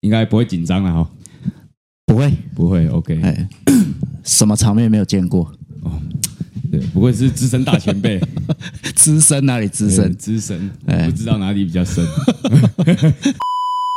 [0.00, 1.10] 应该不会紧张了哈。
[2.06, 3.20] 不会，不会，OK。
[3.22, 3.48] 哎，
[4.22, 5.50] 什么场面没有见过？
[5.82, 6.00] 哦，
[6.70, 8.20] 对，不会是资深大前辈，
[8.94, 10.14] 资深哪里资深？
[10.16, 12.04] 资深，不知道哪里比较深。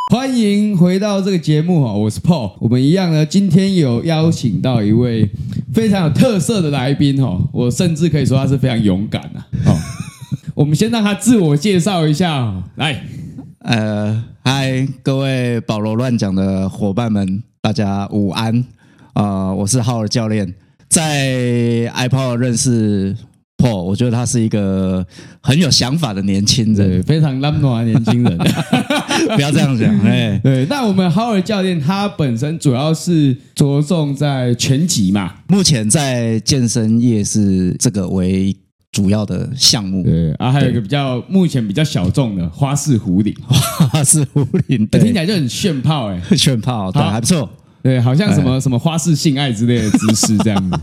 [0.09, 2.53] 欢迎回到这个节目哈，我是 Paul。
[2.61, 5.29] 我们一样呢，今天有邀请到一位
[5.73, 9.45] 非常有特色的来宾哈，我甚至可以说他是非常勇敢啊。
[9.65, 9.77] 好，
[10.55, 13.05] 我们先让他自我介绍一下，来，
[13.67, 17.43] 呃，嗨，各位保罗乱讲的伙伴们。
[17.59, 18.63] 大家午安，
[19.11, 20.53] 啊、呃，我是浩尔教练，
[20.87, 23.13] 在 iPower 认识
[23.57, 25.05] Paul，我觉得他是一个
[25.41, 28.37] 很有想法的年轻人，非常浪漫的年轻人
[29.35, 38.55] 不要这样讲，哎，对，那我们浩尔教练他本身主要是着重在拳击嘛，目前在健身业是这个为。
[38.91, 40.03] 主要的项目。
[40.03, 43.35] 对啊，还有一个比较目前比较小众的花式壶铃，
[43.91, 47.49] 花式壶铃 听起来就很炫炮哎， 炫炮对，还不错，
[47.83, 50.79] 对，好像什么什么花式性爱之类的姿势这样子。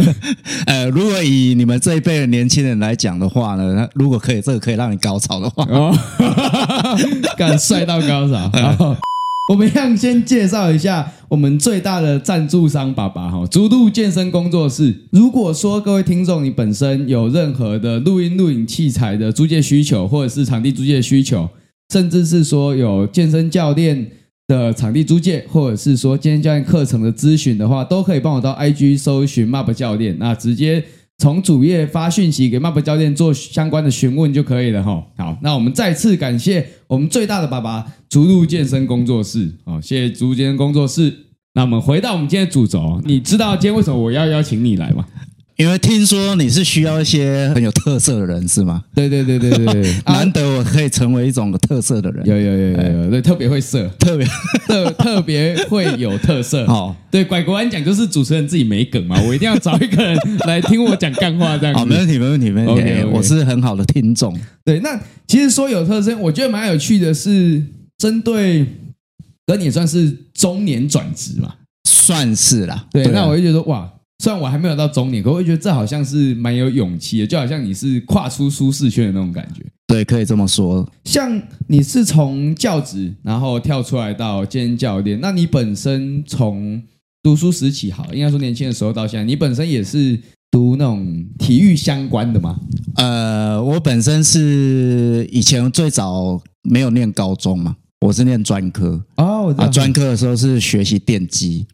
[0.66, 5.96] 呃，如果以你们这一辈的年轻人来讲的话呢，那如果可以，这个可以让你高潮的话，哦，
[7.36, 8.96] 敢帅到高潮。
[9.52, 14.92] 我们要先介绍一下我们最大的赞助商爸爸哈，逐鹿健身工作室。
[15.12, 21.48] 如果说各位听众你本身有任何的录音录影器材的租借需求，或者是场地租借需求，
[21.92, 24.10] 甚至是说有健身教练
[24.48, 30.82] 的场地租借，或者是说健身教练课程的咨询的话，都可以帮我到 IG 搜寻 MAP 教练，那直接。
[31.18, 35.02] 从主页发讯息给 MAP 教练做相关的询问就可以了哈。
[35.16, 39.54] 好，那我们再次感谢我们最大的爸爸逐鹿健身工作室。
[39.64, 41.12] 好，谢谢逐鹿健身工作室。
[41.54, 45.06] 那我们回到我们今天的主轴，你知道今天为什么我要邀请你来吗？
[45.56, 48.84] 因为听说你是需要一些很有特色的人，是吗？
[48.94, 52.26] 对对对对对对， 难得我可以成为一种特色的人。
[52.26, 54.26] 有有有有有，对，特别会色，特别
[54.68, 56.66] 特特别会有特色。
[56.66, 61.74] 好， 对，拐个弯讲就是主持人自己没梗嘛，我一定要找一个人来听我讲干话这样。
[61.74, 63.04] 好，没问题，没问题，没问题。
[63.10, 64.38] 我是很好的听众。
[64.62, 67.64] 对，那其实说有特色，我觉得蛮有趣的是，
[67.96, 68.66] 针对
[69.46, 71.54] 跟你算是中年转职嘛，
[71.88, 72.84] 算是啦。
[72.92, 73.90] 对，那我就觉得哇。
[74.26, 79.64] 虽然我还没有到中年，可我会觉得这好像是蛮有勇气的，就好像你是跨出舒适圈的那种感觉。
[79.86, 80.84] 对，可以这么说。
[81.04, 86.82] 像你是从教职，然后跳出来到健身教练，那你本身从
[87.22, 90.18] 读书时期，好，应该说年轻的时候到现在，你本身也是
[90.50, 92.58] 读那种体育相关的吗？
[92.96, 101.64] 呃，我本身是以前最早没有念高中嘛，我是念专科哦，啊，专科的时候是学习电机。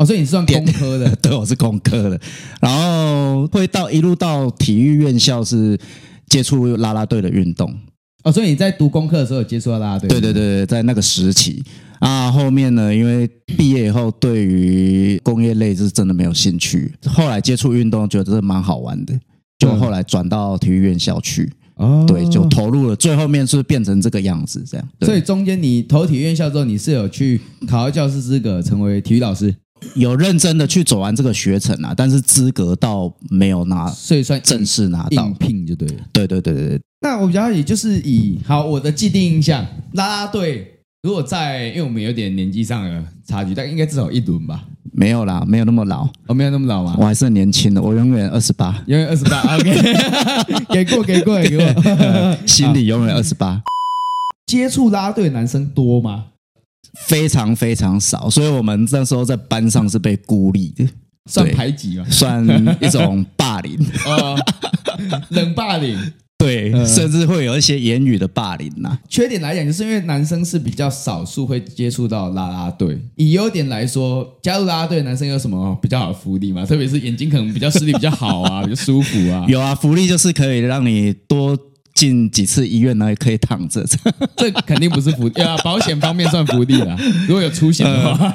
[0.00, 1.14] 哦，所以你是算工科的？
[1.20, 2.18] 对，我是工科的。
[2.58, 5.78] 然后会到一路到体育院校是
[6.26, 7.70] 接触啦啦队的运动。
[8.24, 10.08] 哦，所以你在读工科的时候有接触到啦啦队？
[10.08, 11.62] 对对对对，在那个时期
[11.98, 13.28] 啊，后面呢，因为
[13.58, 16.90] 毕业以后对于工业类是真的没有兴趣。
[17.04, 19.12] 后来接触运动，觉得这蛮好玩的，
[19.58, 21.52] 就后来转到体育院校去。
[21.74, 22.96] 哦，对，就投入了。
[22.96, 24.88] 最后面是变成这个样子，这样。
[25.00, 29.54] 所以中间你投体育院校之后，你是有去考到教师资格，成为体育老师？
[29.94, 35.94] 有认真的去走完这个学程啊，但是资格倒没有拿，所以算正式拿到应聘就对了。
[36.12, 36.80] 对对对对对。
[37.02, 44.64] 那我比较也，就是以好我的既定印象，啦啦队如果在，因为我们有点年纪上的差距，但应该至少一轮吧？
[44.92, 46.96] 没有啦，没有那么老，哦，没有那么老吗？
[46.98, 49.40] 我还是很年轻的，我永远二十八，永远二十八。
[49.56, 51.64] OK，给过给过给过，
[52.46, 53.62] 心里永远二十八。
[54.46, 56.26] 接触啦啦队的男生多吗？
[57.06, 60.86] 非常非常少，所以我们那时候在班上是被孤立的，
[61.26, 62.06] 算排挤吗？
[62.10, 62.44] 算
[62.80, 64.38] 一种霸凌， 哦，
[65.30, 65.98] 冷霸凌，
[66.38, 68.98] 对，甚至会有一些言语的霸凌呐。
[69.08, 72.98] 缺点来讲，就是因为男生是比较少数会接触到啦啦队。
[73.16, 76.64] 以优点来说，加入啦啦队的男生有什么比较好的福利吗？
[76.66, 79.44] 特别是眼睛可能比较视力比较好啊，比较舒服啊。
[79.48, 81.56] 有啊，福利就是可以让你多。
[82.00, 83.10] 进几次医院呢？
[83.10, 83.84] 也可以躺着，
[84.34, 85.54] 这肯定不是福利啊！
[85.62, 86.96] 保险方面算福利啦，
[87.28, 88.34] 如果有出险的话。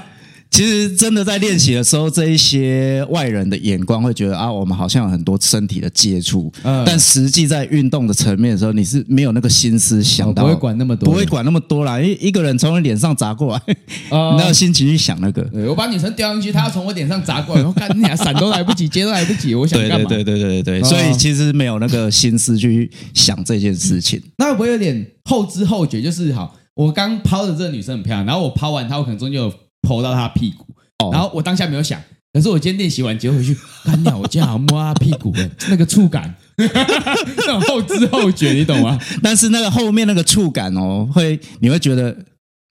[0.56, 12.00] 其实真的在练习的时候，这一些外人的眼光会觉得啊，我们好像有很多身体的接触，嗯但实际在运动的层面的时候，你是没有那个心思想到，不会管那么多，不会管那么多啦。
[12.00, 15.42] 一一个人从你脸上砸过来，你哪有心情去想那个？
[15.44, 20.08] 对，我把女生吊上去，她要从我脸上砸过来，我看你俩闪都来不及， 接都来不及，我想干嘛？
[20.08, 24.22] 对对对对对对，所以其实没有那个心思去想这件事情。
[24.38, 26.01] 那会不会有点后知后觉？
[26.01, 29.51] 就是好，我刚抛的这个女生很漂亮，然后我抛完她，我可能中间有。
[29.86, 30.66] 扑到他屁股，
[31.12, 32.02] 然后我当下没有想，
[32.34, 33.56] 可是我今天练习完结果回去，
[33.86, 35.34] 干鸟，好像摸他屁股，
[35.70, 39.00] 那个触感，那种后知后觉，你懂吗？
[39.22, 42.18] 但是那个后面那个触感哦，会你会觉得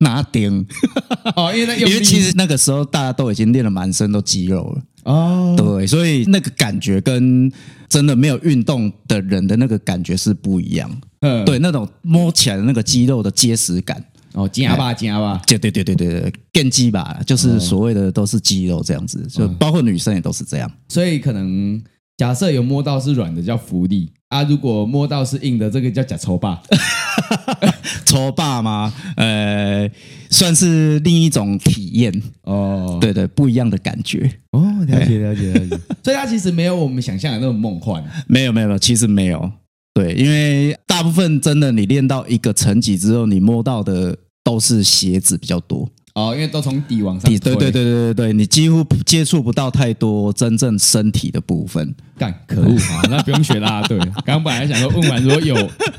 [0.01, 0.67] 拿钉
[1.37, 4.83] 哦，因为那因为其实那个时候大家都已经练了满身都肌肉了。
[5.05, 7.53] 哦，对，所以那个感觉跟
[7.91, 10.91] 真的没有运动的人的那个感觉是不一样。
[11.21, 14.03] 嗯，对，那种摸起来的那个肌肉的结实感。
[14.35, 20.71] 哦，夹吧夹吧，对对对对对对，电肌吧，就是所谓的都是肌肉这样子，就包括女生也都是这样。
[20.89, 21.81] 所以可能
[22.17, 26.61] 假设有摸到是软的叫浮力啊，如果摸到是硬的，这个叫假抽霸。
[28.05, 28.93] 抽霸吗？
[29.17, 29.89] 呃，
[30.31, 32.99] 算是另一种体验哦。
[33.01, 35.81] 对对，不一样的感觉哦，了解了解了解。
[36.03, 38.05] 所以它其实没有我们想象的那么梦幻。
[38.27, 39.51] 没有没有没有，其实没有。
[39.95, 44.17] 对，因为大部分真的你练到一个层级之后，你摸到的。
[44.45, 47.29] 都是鞋子比较多哦，因为都从底往上。
[47.29, 51.93] 对对对对对对，你几乎接触不到太多真正身体的部分。
[52.17, 53.03] 干，可恶啊！
[53.11, 53.99] 那不用学啦 啦队。
[53.99, 55.57] 刚刚本来想说问完，如果有，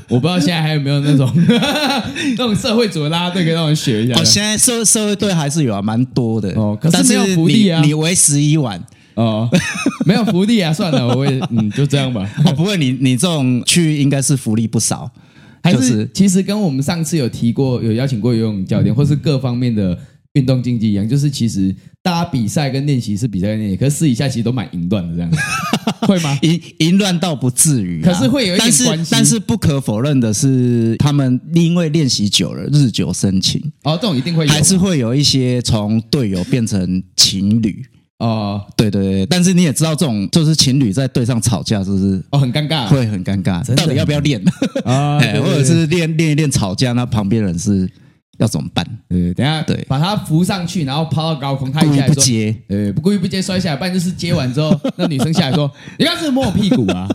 [0.08, 4.14] 我不知道现在还有没有那种 那种社会组的啦啦队可以让我学一下。
[4.18, 6.78] 哦，现在社社会队还是有啊，蛮多的哦。
[6.80, 8.82] 可是没有福利啊，你为时已晚
[9.16, 9.46] 哦，
[10.06, 12.26] 没有福利啊，算了，我也嗯，就这样吧。
[12.46, 15.10] 哦，不会，你你这种去应该是福利不少。
[15.74, 19.98] 还是其实跟我们上次有提过，有邀请过游泳教练，或是各方面的
[20.34, 25.38] 运动竞技一样，就是其实大家比赛跟练习是比赛跟练习，可是私底下其实都蛮淫乱的这样子，
[26.06, 26.38] 会吗？
[26.42, 28.84] 淫淫乱倒不至于，可是会有一点关系。
[28.86, 33.60] 但是但是不可否认的是，他们因为练习久了，日久生情。
[33.82, 37.84] 哦，这种一定会有，还是会有一些从队友变成情侣。
[38.18, 42.22] 哦，对对对，但是你也知道，这种就是情侣在队上吵架，是不是？
[42.30, 43.62] 哦，很尴尬，会很尴尬。
[43.74, 44.42] 到底要不要练
[44.86, 45.18] 啊？
[45.40, 47.86] 或者是练练一练吵架，那旁边人是
[48.38, 48.86] 要怎么办？
[49.10, 57.06] 对，等下对，把他扶上去，然后抛到高空，他一下不接，呃，不故意不接摔下来，不然就是接完之后， 那女生下来说：“你刚是摸我屁股啊？”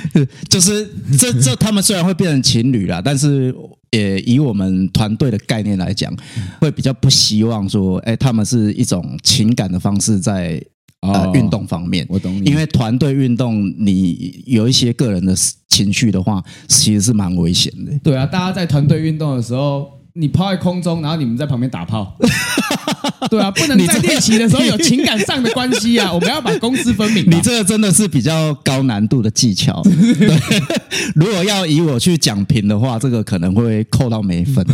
[0.48, 3.54] 就是这这，他们虽然会变成情侣啦，但是。
[3.90, 6.14] 也以我们团队的概念来讲，
[6.60, 10.62] 会比较不希望说，哎，他们是一种情感的方式在
[11.00, 12.06] 呃运动方面。
[12.08, 15.34] 我懂你，因为团队运动，你有一些个人的
[15.68, 17.98] 情绪的话，其实是蛮危险的。
[18.02, 19.95] 对啊，大家在团队运动的时候。
[20.18, 22.16] 你抛在空中，然后你们在旁边打炮，
[23.28, 26.10] 对啊，不能在练习的时候有情感上的关系啊！
[26.10, 27.22] 我们要把公私分明。
[27.28, 29.82] 你这个真的是比较高难度的技巧。
[29.82, 30.62] 对，
[31.14, 34.64] 如果要以我去讲评的话，这个可能会扣到没分。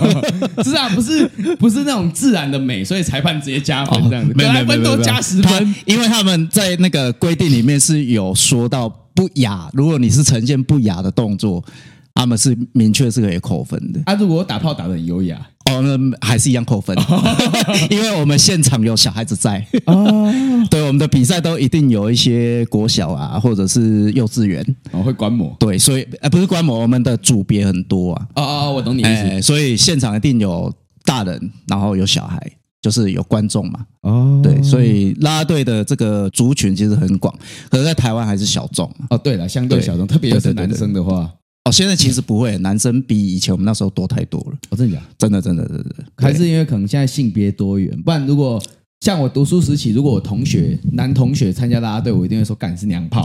[0.62, 1.26] 是啊，不是
[1.58, 11.64] 不是那种自然的美，所以裁判直接加分这样子，得分都加十分，因为他们在那个规定里面是有说到不雅，如果你是呈现不雅的动作。
[12.14, 14.00] 他们是明确是可以扣分的。
[14.06, 16.96] 啊，如果我打炮打的很优雅，哦，那还是一样扣分，
[17.90, 19.64] 因为我们现场有小孩子在。
[19.86, 20.30] 哦，
[20.70, 25.54] 对，我们的比赛都一定有一些国小啊，或者是幼稚园，哦，会观摩。
[25.58, 28.28] 对，所以呃，不是观摩，我们的组别很多啊。
[28.36, 29.42] 哦哦，我懂你意思。
[29.42, 30.72] 所以现场一定有
[31.04, 32.38] 大人，然后有小孩，
[32.82, 33.80] 就是有观众嘛。
[34.02, 37.34] 哦，对，所以啦啦队的这个族群其实很广，
[37.70, 38.92] 可是在台湾还是小众。
[39.08, 41.30] 哦，对了，相对小众，特别是男生的话。
[41.64, 44.58] 哦，现在其实不会，男生比以前我们那时候多太多了。
[44.70, 45.02] 哦，真的假？
[45.16, 48.60] 真的，真的，真的，还是因为可能现在性别多元，不然如果
[49.00, 53.24] 像我读书时期，如果我同学男同学参加啦啦队，我一定会说干是娘炮。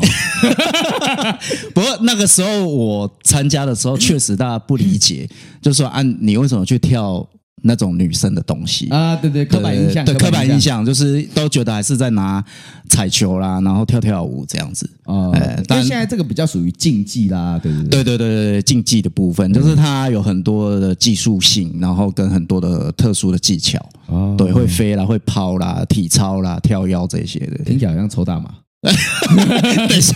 [1.73, 5.27] 不过那个时候我参加的时候，确实大家不理解，
[5.61, 7.27] 就是说，啊你为什么去跳？
[7.63, 12.43] 那种女生的东西啊，对对，刻板印象，对刻板印象，就是都觉得还是在拿
[12.87, 15.35] 彩球啦，然后跳跳舞这样子哦。
[15.67, 28.53] 但现在这个比较属于竞技啦，对对对对对对，竞技的部分就是它有很多的技术性，然后跟很多的特殊的技巧哦，对，会飞啦，会抛啦，体操啦，跳腰这些的，听起来好像抽大麻。
[29.89, 30.13] 等一下。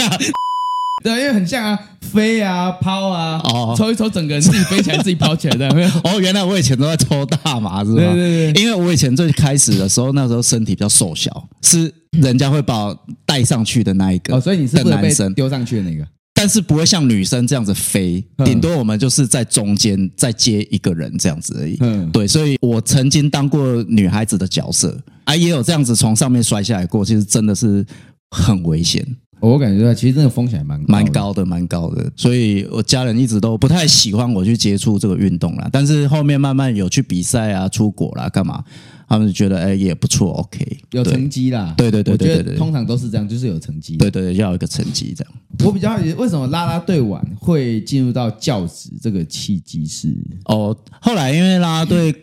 [1.03, 5.89] 对，因为很像啊，飞啊，抛啊，哦，抽一抽，整个人自己飞起来，自己抛起来的，有没有？
[6.03, 7.97] 哦，原来我以前都在抽大麻，是吧？
[7.97, 14.35] 对对对，因为我以前最开始的时候，那时候身体比较瘦小，是人家会把我带上去的那一个。
[14.35, 21.77] 哦，所以你是男生丢上去的那个，但是不会像女生这样子飞，顶多我们就是在中间再接一个人这样子而已。
[21.81, 27.85] 嗯，对，所以我曾经当过女孩子的角色，啊，也有这样子从上面摔下来过，其实真的是
[28.31, 29.05] 很危险。
[29.41, 35.67] 我感觉到其实这个风险还蛮蛮高的，蛮高的，所以我家人一直都不太喜欢我去接触这个运动啦。
[35.71, 38.63] 但是后面慢慢有去比赛啊，出国啦，干嘛？
[39.09, 41.73] 他们就觉得哎也不错，OK，有成绩啦。
[41.75, 43.97] 对对对对对对，通常都是这样，就是有成绩。
[43.97, 45.33] 对对对，要有一个成绩这样。
[45.65, 50.15] 我比较好奇，为什么拉拉队完会进入到教职这个契机是？
[50.45, 52.15] 哦，后来因为拉拉队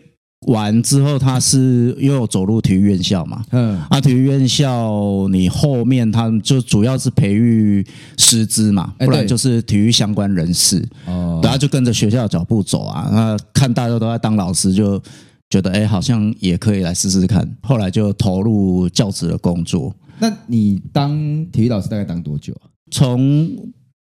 [0.46, 3.44] 完之后，他是又有走入体育院校嘛？
[3.50, 7.84] 嗯，啊，体育院校你后面他就主要是培育
[8.16, 10.80] 师资嘛，不然就是体育相关人士。
[11.06, 13.10] 哦，然后就跟着学校的脚步走啊。
[13.12, 15.02] 那看大家都在当老师，就
[15.50, 17.46] 觉得哎，好像也可以来试试看。
[17.60, 19.92] 后来就投入教职的工作。
[20.20, 22.70] 那你当体育老师大概当多久啊？
[22.92, 23.50] 从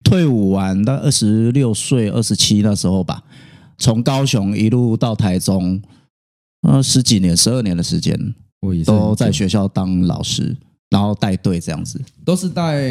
[0.03, 3.23] 退伍完到二十六岁、二十七那时候吧，
[3.77, 5.81] 从高雄一路到台中。
[6.63, 8.17] 呃，十几年、十二年的时间，
[8.61, 10.57] 我也都在学校当老师，
[10.91, 12.89] 然后带队这样子，都是带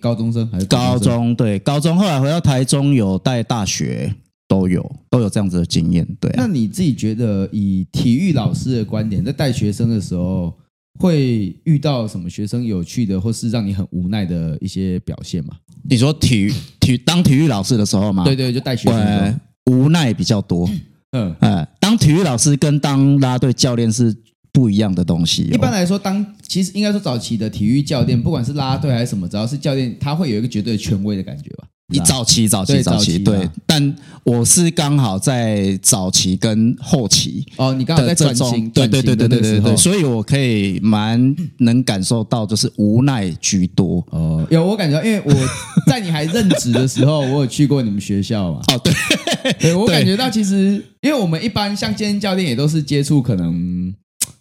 [0.00, 1.34] 高中生还是高中？
[1.34, 1.96] 对，高中。
[1.96, 4.12] 后来回到台中，有带大学，
[4.48, 6.06] 都有都有这样子的经验。
[6.20, 10.52] 对啊，那你自己觉得，以体育老师的观点，在带学生的时候，
[10.98, 15.54] 会遇到什么学生有趣的，或是让你很无奈的一些表现吗？
[15.84, 18.24] 你说体育体当体育老师的时候吗？
[18.24, 20.68] 对对，就带学生，无奈比较多。
[21.12, 24.16] 嗯，哎，当体育老师跟当拉队教练是
[24.50, 25.42] 不一样的东西。
[25.42, 31.64] 一般来说，当其实应该说早期的体育教练，不管是拉队还是什么，只要是教练，他会有一个绝对权威的感觉吧？
[31.92, 33.48] 你早期，早期，早期，对。
[33.66, 33.94] 但
[34.24, 44.04] 我是刚好在早期跟后期哦，你刚好在转型，对对对对对对对，所以我可以蛮能感受到，就是无奈居多。
[44.10, 45.32] 哦，有我感觉，因为我
[45.86, 48.60] 在你还任职的时候，我有去过你们学校嘛。
[48.72, 48.92] 哦，对。
[49.58, 53.92] 对，我感觉到其实，因为我们一般像健身教练也都是接触可能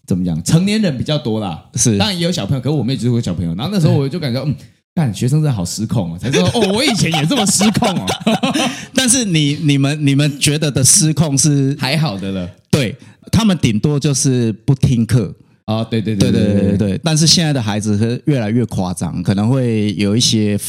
[0.06, 1.66] 怎么讲，成年人比较多啦。
[1.74, 3.56] 是，当然也有小朋友，可是我们也接触过小朋友。
[3.56, 4.56] 然后那时候我就感觉，嗯，
[4.96, 8.06] 看学生真的好失控啊，才说哦，我以前也这么失控哦。
[8.94, 12.50] 但是你、你们、你们觉得的失控是还好的了。
[12.70, 12.96] 对，
[13.32, 15.34] 他们顶多就是不听课
[15.66, 15.84] 啊。
[15.84, 17.02] 对对对对对对对。
[17.04, 20.60] 但是现在的孩子是越来越夸张，可能会有一些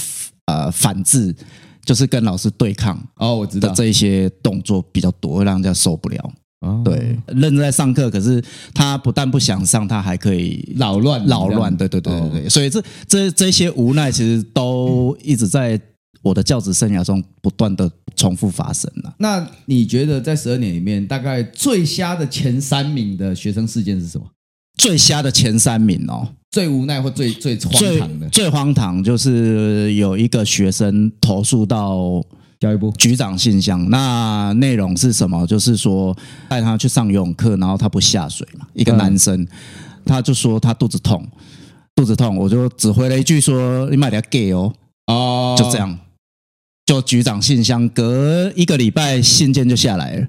[0.47, 1.35] 呃反制。
[1.85, 6.33] 就是跟老师对抗哦，我知道这一些动作比较多，会让人家受不了。
[6.63, 8.43] 哦，对，认真在上课，可是
[8.73, 11.77] 他不但不想上，他还可以扰乱扰乱。
[11.77, 15.79] 对对对对对，所以这这这些无奈，其实都一直在
[16.23, 19.13] 我的教职生涯中不断的重复发生了。
[19.19, 24.25] 那你觉得在十二年里面，大概最瞎的前三名的学生事件是什么？
[24.79, 26.29] 最瞎的前三名哦。
[26.53, 32.23] 最无奈或最最荒唐的，最荒唐就是有一个学生投诉到
[32.63, 35.45] 教育部局长信箱，那内容是什么？
[35.49, 36.17] 就是说
[36.49, 39.45] 带他去上游泳课，然后他不下水嘛，一个男生，
[40.05, 41.27] 他就说他肚子痛，
[41.97, 44.73] 肚子痛，我就只回了一句说你买点给哦，
[45.09, 45.99] 哦，就这样，
[46.87, 50.29] 就局长信箱，隔一个礼拜信件就下来了。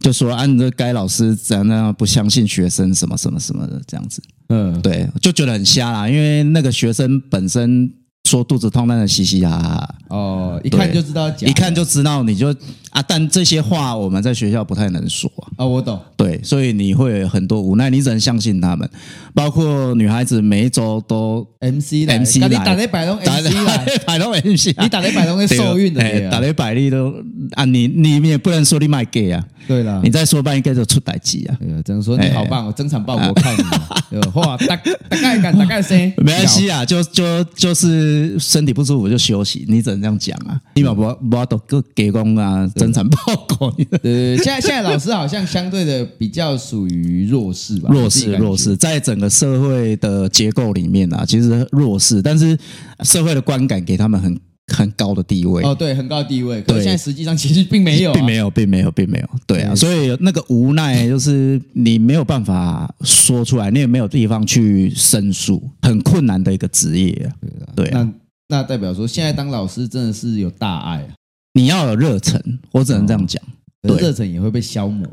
[0.00, 7.90] 就说按着该老师怎样那样不相信学生什么什么什么的这样子，嗯，对，就觉得很瞎啦，因为那个学生本身。
[8.24, 9.94] 说肚子痛，那个嘻嘻哈哈。
[10.08, 12.54] 哦，一看就知道假，一看就知道你就
[12.94, 15.30] 啊，但这些话我们在学校不太能说。
[15.36, 15.50] 啊。
[15.58, 18.88] 哦，我懂，对，所以你会有很多无奈，你只能相信他们。
[19.34, 27.12] 包括女孩子每一周都 MC 来，MC 来，你打雷摆龙 MC 来，摆龙 MC，你打雷摆龙会受孕的，打雷摆力都
[27.52, 34.76] 啊，你你也不能说你卖 gay 啊，对了，你再说半个就出代志啊，只能说你好棒，我增产报国靠你， 哇，大
[35.08, 38.38] 大概敢大概谁，没关系啊，就就就是。
[38.38, 40.60] 身体不舒服就休息，你只能这样讲啊！
[40.74, 43.16] 你把不不都给给工啊，增产报
[43.48, 43.70] 告。
[44.02, 47.90] 对对，现在现在老师好像相对的比较属于弱势吧？
[47.92, 52.58] 弱势弱势，在整个社会的结构里面啊，其实弱势，但是
[53.02, 54.38] 社会的观感给他们很。
[54.72, 56.62] 很高的地位哦，对，很高的地位。
[56.62, 59.28] 可是现在实际上其实并没有，并没有，并没有，并没有。
[59.46, 67.28] 对啊，所以那个无奈 就是你没有办法说出来，你也没有地方去申诉，很困难的一个职业啊。
[67.76, 68.10] 对啊，
[68.48, 71.08] 那那代表说，现在当老师真的是有大爱啊。
[71.54, 72.38] 你要有热忱，
[72.70, 73.42] 我只能这样讲。
[73.80, 75.08] 对，热忱也会被消磨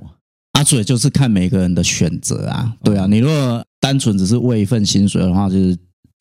[0.52, 0.64] 啊。
[0.64, 2.74] 所以就是看每个人的选择啊。
[2.84, 5.78] 对啊，你如果单纯只是为一份薪水的话，就是。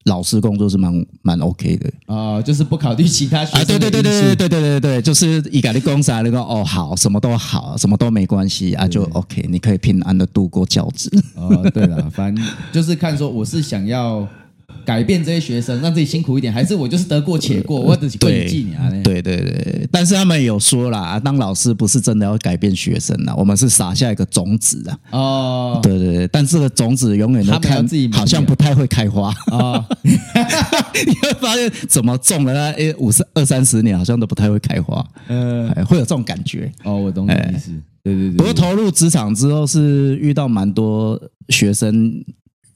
[0.07, 3.67] 老师工作是蛮蛮 OK 的啊，就是不考虑其他学生。
[3.67, 11.11] 对对对对对对对对对，就是一个的公司啊，那个哦好，什么都好，什么都没关系啊，就 OK，你可以平安的度过教职。
[11.35, 14.27] 哦，对了，反正就是看说我是想要。
[14.85, 18.91] 改变这些学生，让自己辛苦一点，还是我就是得过且过，我只会记你啊？
[19.05, 24.99] 对对对，但是他们有说啦，当老师不是真的要改变学生啊，我们是撒下一个种子啊。
[25.13, 29.87] 哦，对对对，但这个种子永远都看自己，好像不太会开花啊。
[30.03, 35.07] 你会发现，怎么种了那五十二三十年，好像都不太会开花。
[35.29, 36.71] 嗯，会有这种感觉。
[36.85, 37.71] 哦，我懂你意思。
[38.03, 38.37] 对对对。
[38.37, 42.25] 不过投入职场之后，是遇到蛮多学生。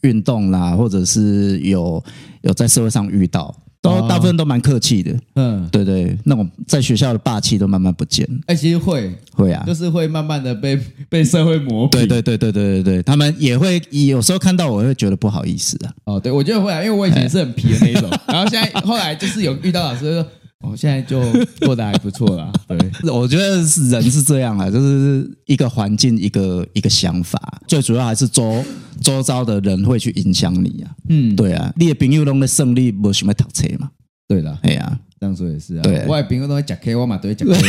[0.05, 2.03] 运动啦，或者是有
[2.43, 5.15] 有在社会上遇到，都大部分都蛮客气的。
[5.35, 8.29] 嗯，对对，那种在学校的霸气都慢慢不见。
[8.47, 10.79] 哎，其实会会啊，就是会慢慢的被
[11.11, 12.07] 被社会磨平。
[12.07, 15.93] 对对对对对对对，他们也会有时候看到我会觉得不好意思啊。
[16.05, 20.27] 哦，对，我觉得会啊，因为我以前是很皮的那一种，然后现在后来就是有遇到老师说。
[20.71, 21.21] 我现在就
[21.65, 22.53] 过得还不错啦。
[22.69, 28.63] 对，我觉得是人是这样啊，就是一个环境，一个一个想法，最主要还是周
[29.01, 30.91] 周遭的人会去影响你啊。
[31.09, 33.91] 嗯，对啊，你的朋友拢在胜利，没想要读册嘛。
[34.27, 35.83] 对了，哎呀，这样说也是啊。
[35.83, 37.69] 对，我的朋友都会讲 K，我嘛都会讲 K 的。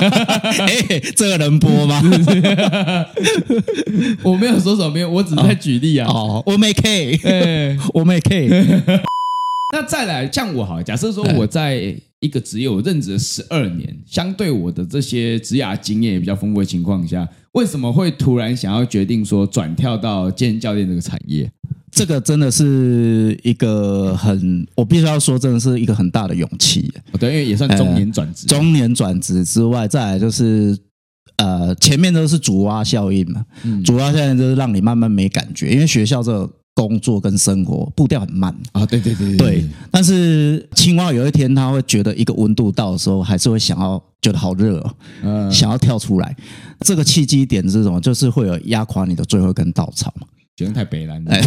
[0.64, 2.00] 哎，这个能播吗？
[4.24, 6.08] 我没有说什么，我只是在举例啊。
[6.08, 8.48] 哦，我没 K，哎，我没 K。
[9.72, 11.94] 那再来，像我好，假设说我在。
[12.20, 21.50] 一个职业我任职了十二年，相对我的这些职涯经验也比较丰富的情况下，为什么会突然想要决定说转跳到健身教练这个产业？
[21.90, 26.92] 这个真的是一个很，我必须要说，真的是一个很大的勇气。
[27.18, 30.78] 对，因为也算中年转职，中年转职之外，再来就是
[31.36, 33.44] 呃，前面都是主蛙效应嘛，
[33.82, 36.50] 主蛙效应就是让你慢慢没感觉，因为学校这个。
[36.80, 46.34] 工作跟生活步调很慢啊，对对对对，但是青蛙有一天它会觉得一个温度到的时候，还是会想要觉得好热哦，嗯，想要跳出来。
[46.80, 48.00] 这个契机点是什么？
[48.00, 50.26] 就是会有压垮你的最后一根稻草嘛。
[50.60, 51.40] 觉得太悲了，哎，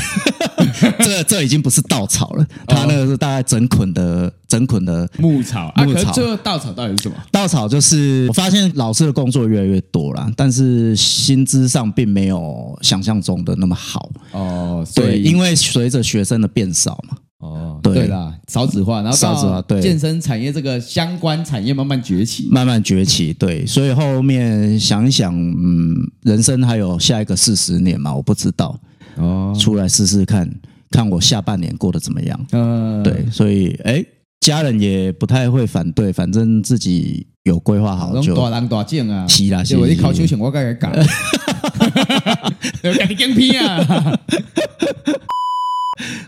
[0.97, 5.71] 这这已经不是稻草了，它那个是大概整捆的整捆的牧草。
[5.75, 7.15] 牧草，最后稻草到底是什么？
[7.31, 14.09] 稻草就是我发现老师的工作越来越多了，但是薪资上并没有想象中的那么好。
[14.31, 17.17] 哦，对，因为随着学生的变少嘛。
[17.37, 28.79] 哦，对啦，少子化，然后少子化，对，健身产业这个相关产业慢慢崛起，慢慢崛起，对，所以后面想一想，嗯，人生还有下一个四十年嘛，我不知道。
[29.15, 30.49] 哦，出来试试看
[30.89, 32.45] 看我下半年过得怎么样？
[32.51, 34.03] 嗯，对，所以哎，
[34.41, 38.35] 家人也不太会反对，反正自己有规划好就。
[38.35, 39.77] 大人大境啊，是啦，是。
[39.77, 40.91] 我一考秋选，我该该讲。
[40.91, 42.53] 哈哈哈！
[42.83, 44.19] 要赶紧更拼啊！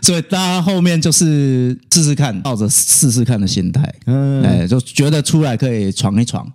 [0.02, 6.46] 所以大家后面就是试试看，抱着试试看的心态，嗯，哎，就觉得出来可以闯一闯，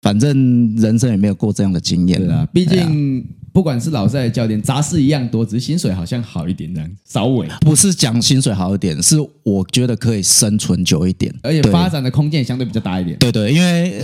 [0.00, 3.26] 反正人生也没有过这样的经验啊，毕竟。
[3.52, 13.18] 不管是老师还是教练，杂事一样多，只是薪水好像好一点这样，稍微不是讲薪水好一点，是我觉得可以生存久一点，而且发展的空间相对比较大一点。
[13.18, 14.02] 对对，因为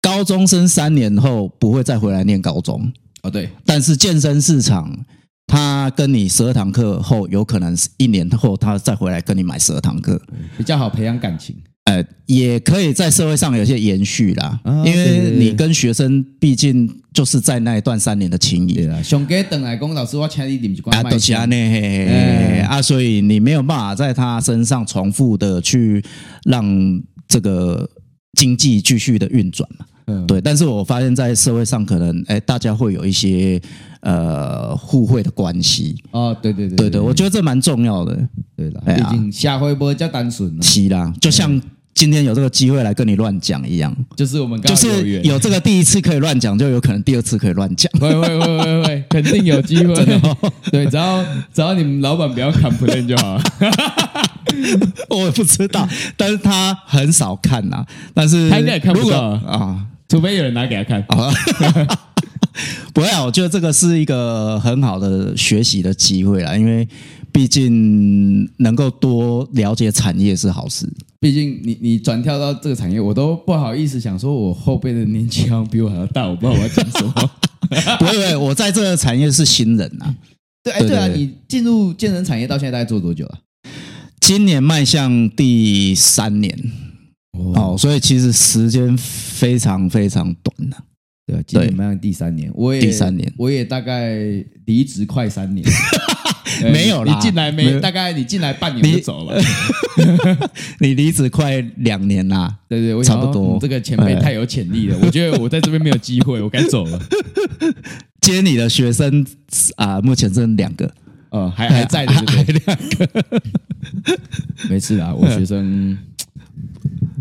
[0.00, 3.48] 高中生三年后不会再回来念高中哦，对。
[3.64, 5.04] 但是健身市场，
[5.46, 10.20] 他跟你十二堂课后，有可能是一年后他再回来跟你买十二堂课，
[10.58, 11.56] 比较好培养感情。
[11.92, 18.88] 呃，也可以在社会上有些延续啦，因为你跟学生毕竟就是在那一段三年的情谊。
[19.02, 26.02] 熊哥等来公老师，我请你点关啊，都是安内啊，所以你没有办法在他身上重复的去
[26.44, 26.64] 让
[27.28, 27.86] 这个
[28.38, 29.84] 经济继续的运转嘛。
[30.06, 30.40] 嗯，对。
[30.40, 33.60] 但是我发现，在社会上可能，哎，大家会有一些
[34.00, 36.02] 呃互惠的关系。
[36.12, 38.16] 哦，对对对，对对，我觉得这蛮重要的。
[38.56, 40.56] 对了，毕竟社会不会叫单纯。
[40.62, 41.60] 是啦，就像。
[41.94, 47.90] 今天有这个机会来跟你乱讲一样，就是我们刚刚就是有这个第一次可以乱讲，就有可能第二次可以乱讲。
[48.00, 49.94] 会会会会会， 肯定有机会。
[50.72, 53.42] 对，只要只要你们老板不要 complain 就好了。
[55.10, 57.84] 我不知道，但是他很少看呐。
[58.14, 61.06] 但是他应该也看不到啊，除非有人拿给他看。
[62.92, 66.88] 不会啊，我觉得这个是一个很好的学习的机会啦，因为。
[67.32, 70.86] 毕竟能够多了解产业是好事。
[71.18, 77.30] 毕竟你你转跳到这个产业，我都不好意思想说，我后辈的年纪好像比我还要大，我不知道我要讲什么。
[77.98, 80.14] 不会不会，我在这个产业是新人呐。
[80.62, 83.38] 对，哎对啊，你进入健身产业到现在大概做多久了？
[84.20, 86.56] 今年迈向第三年
[87.54, 90.76] 哦，所以其实时间非常非常短呐。
[91.26, 94.18] 对，今年迈向第三年，我也第三年，我也大概
[94.66, 95.64] 离职快三年。
[96.72, 97.72] 没有啦，你进来没？
[97.72, 99.40] 没大概你进来半年就走了。
[100.80, 103.58] 你 离职快两年啦，对对，我差不多。
[103.60, 107.00] 这个前辈太有潜力了，我觉得我在这边没有机会，我该走了。
[108.20, 109.26] 接你的学生
[109.76, 110.90] 啊，目前剩两个，
[111.30, 113.42] 呃，还还在的，对对还两个。
[114.68, 115.96] 没事啊，我学生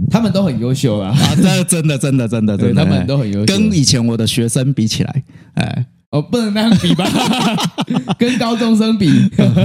[0.09, 5.23] 他们都很优秀啊，这真的真的真的真的，他们都很优秀，跟以前我的学生比起来，
[5.55, 5.85] 哎。
[6.11, 7.05] 哦，不能那样比吧？
[8.19, 9.07] 跟高中生比，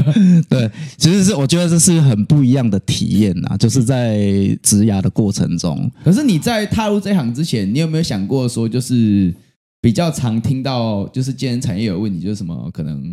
[0.48, 4.16] 对，其实是我觉得这是很不一样的体验呐，就是在
[4.62, 5.90] 职涯的过程中。
[6.04, 9.34] 可是你在踏入这行之前，你有没有想过说，就是
[9.80, 13.12] 比较常听到，就是健身产业有问题，就是什么可能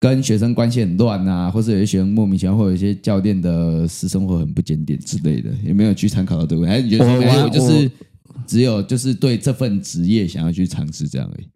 [0.00, 6.66] 跟学生关系很乱啊，或者有些学生莫名其妙，或者有一些教练的私生活很不检点之类的，有没有去参考到这个？
[6.66, 7.48] 还是你觉得没有？
[7.48, 7.88] 就是
[8.44, 11.46] 只有就是对这份职业想要去尝试这样而已。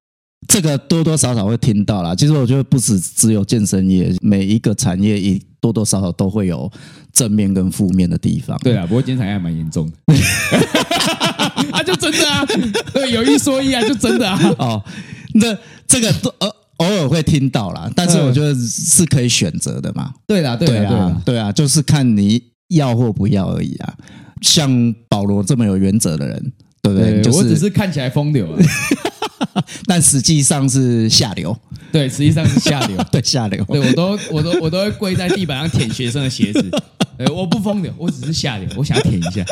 [0.48, 2.14] 这个多多少少会听到啦。
[2.14, 6.70] 其实我觉得不止只有健身业，每一个产业一多多少少都会有
[7.12, 8.56] 正面跟负面的地方。
[8.58, 10.14] 对啊，不过健身产业还蛮严重的。
[11.72, 12.44] 啊，就真的啊，
[12.92, 14.38] 对，有一说一啊，就真的啊。
[14.58, 14.84] 哦，
[15.34, 15.56] 那
[15.86, 20.12] 这个都偶偶尔会听到啦，但是我觉得是可以选择的嘛。
[20.26, 23.94] 对啦，对啦，对啊，对啊，就是看你要或不要而已啊。
[24.42, 26.52] 像保罗这么有原则的人，
[26.86, 27.12] 对不对？
[27.14, 28.58] 对就是、我只是看起来风流啊。
[29.86, 31.56] 但实际上是下流，
[31.90, 36.62] 对，实际上是下流， 对下流，对我都我都我都会跪在地板上舔学生的鞋子，
[37.18, 39.44] 对，我不风流，我只是下流，我想要舔一下。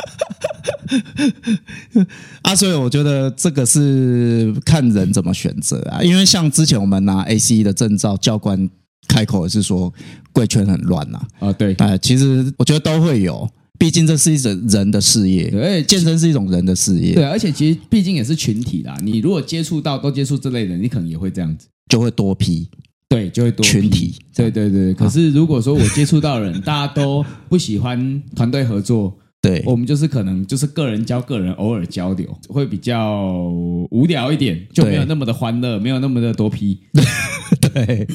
[2.43, 8.69] 啊，所以我觉得这个是看人怎么选择啊，因为像之前我们拿 ACE 的证照，教官
[9.09, 9.93] 开口也是说
[10.33, 13.49] 贵圈很乱呐，啊，对，哎，其实我觉得都会有。
[13.77, 18.97] 毕竟这是一种人的事业，对，健身是一种人的事业，对，而且其实毕竟也是群体啦。
[19.03, 22.69] 你如果接触到都接触这类人，你可能也会这样子，就会多批，
[23.09, 24.95] 对，就会多群体，对对对。
[24.95, 33.51] 可是如果说我接触到人， 大家都不喜欢团队合作，对，我们就是可能就是个人教个人，偶尔交流会比较
[33.91, 36.79] 无聊一点，就没有那么的欢乐，没有那么的多批，
[37.61, 38.07] 对。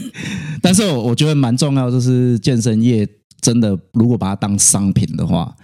[0.61, 3.07] 但是我我觉得蛮重要，就是健身业。
[3.41, 5.55] 真的，如果把它当商品的话，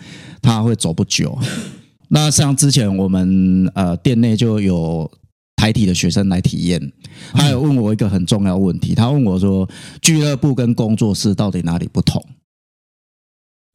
[0.42, 1.38] 它会走不久。
[2.10, 5.10] 那像之前我们呃店内就有
[5.56, 6.94] 台体的学生来体验，
[7.34, 9.68] 他有问我一个很重要问题，他问我说：
[10.02, 12.24] 俱乐部跟工作室到底哪里不同？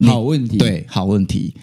[0.07, 1.53] 好问题，对，好问题。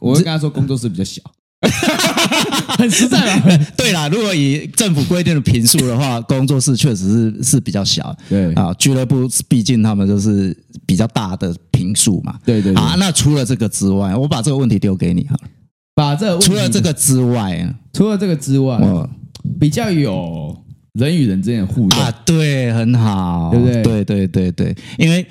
[0.00, 1.22] 我会跟他说，工作室比较小。
[2.78, 3.58] 很实在嘛？
[3.76, 8.14] 对啦，如果以政府规定的平数的话，工作室确实是是比较小。
[8.28, 12.38] 对啊，俱乐部毕竟他们就是比较大的平数嘛。
[12.44, 15.36] 对对啊，那除了这个之外，我把这个问题丢给你哈。
[15.94, 18.78] 把这除了这个之外，除了这个之外，
[19.58, 20.54] 比较有
[20.92, 23.82] 人与人之间的互动啊，对，很好，对不对？
[23.82, 25.26] 对对对对，因为。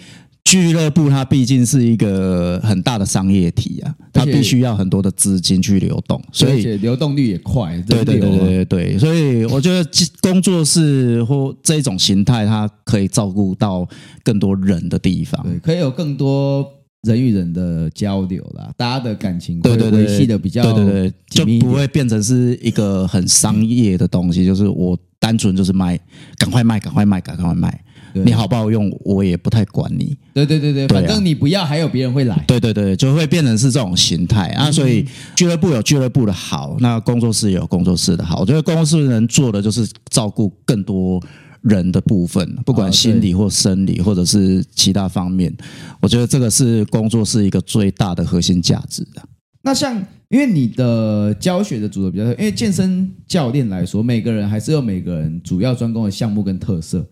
[0.46, 7.76] 俱乐部它毕竟是一个很大的商业体啊，它必须要很多的资金去流动，所以流动率也快。
[7.88, 9.90] 对对对对对对，所以我觉得
[10.22, 13.88] 工作室或这种形态，它可以照顾到
[14.24, 16.64] 更多人的地方，对，可以有更多
[17.02, 26.00] 人与人的交流啦，大家的感情对对维系的比较对对对，就不会变成是一个很商业的东西，就是我单纯就是卖，
[26.38, 27.84] 赶快卖，赶快卖，赶快卖。
[28.24, 30.16] 你好不好用，我也不太管你。
[30.34, 32.44] 对对对对，反正你不要，还有别人会来。
[32.48, 34.72] 对对对，就会变成是这种形态啊。
[34.72, 38.40] 所以俱乐部有俱乐部的好，那工作室也有工作室的好。
[38.40, 41.22] 我觉得工作室能做的就是照顾更多
[41.62, 45.54] 人的部分，不管心理或生理，或者是其他方面。
[46.00, 49.22] 我觉得这个是工作室一个最大的核心价值的。
[49.64, 49.96] 那像
[50.30, 57.04] 因为你的教学的主轴比较，因为健身教练来说，每个人还是有每个人主要专攻的项目跟特色。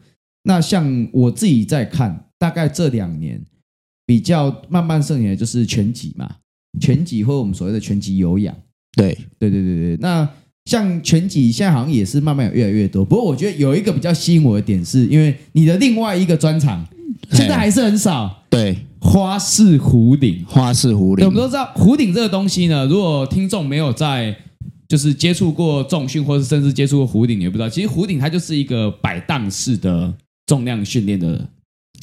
[0.44, 3.42] 那像我自己在看，大概这两年
[4.06, 6.30] 比较慢慢盛行的就是拳击嘛，
[6.80, 8.54] 拳击或我们所谓的拳击有氧。
[8.96, 9.98] 对对对对对。
[10.02, 10.28] 那
[10.66, 16.86] 像拳击现在好像也是慢慢有越来越多，不过我觉得有一个比较吸引我的点是，因为你的另外一个专场
[17.32, 18.44] 现在还是很少。
[18.50, 21.26] 对，花式壶铃，花式壶铃。
[21.26, 24.36] 我们都知道壶铃这个东西呢，如果听众没有在
[24.88, 30.14] 就是接触过重训，或是甚至接触过壶顶，你也不知道，其实壶顶它就是一个摆荡式的。
[30.46, 31.50] 重量训练的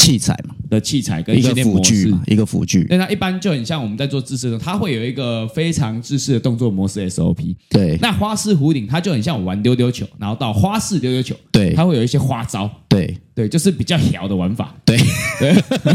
[0.00, 2.86] 器材嘛，的器材跟一个辅具嘛，一个辅具。
[2.88, 7.54] 那它一般就很像我们在做姿势的时候，它会有一个非常姿势的动作模式 SOP。
[7.68, 12.70] 对，那花式壶顶它就很像我玩丢丢球，然后到花式丢丢球，对，它会有一些花招。
[12.88, 13.16] 对。
[13.32, 14.74] 对，就是比较小的玩法。
[14.84, 14.98] 对，
[15.38, 15.54] 对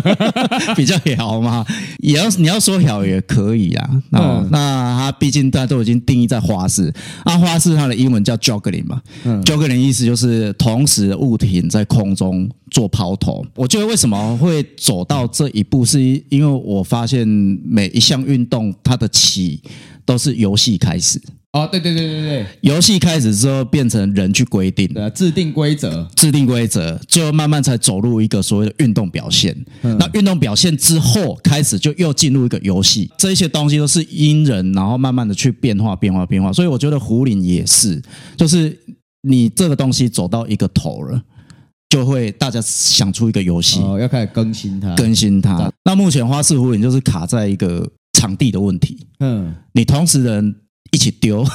[0.74, 1.64] 比较小嘛，
[2.00, 3.90] 也要你要说小也可以啊。
[4.14, 6.92] 嗯，那它毕竟大家都已经定义在花式，
[7.24, 9.00] 啊，花式它的英文叫 juggling 嘛。
[9.26, 13.46] 嗯，juggling 意思就是同时物体在空中做抛投。
[13.54, 17.26] 我觉得为什么会走到这一步，是因为我发现
[17.64, 19.62] 每一项运动它的起
[20.04, 21.18] 都是游戏开始。
[21.54, 29.56] 哦，对对对对对，游戏开始之后变成人去规定，对，制定规则，制定规则，最后慢慢才走入一个所谓的运动表现。
[29.84, 36.52] 嗯、那运动表现之后，开始就又进入一个游戏，这些东西都是因人，然后慢慢的去变化、变化、变化。
[36.52, 38.04] 所以我觉得壶铃也是，
[38.36, 38.78] 就是
[39.22, 41.22] 你这个东西走到一个头了，
[41.96, 45.72] 就会大家想出一个游戏，哦，要开始更新它，更新它。
[45.84, 50.56] 那目前花式壶铃就是卡在一个场地的问题，嗯，你同时人。
[50.92, 51.46] 一起丢，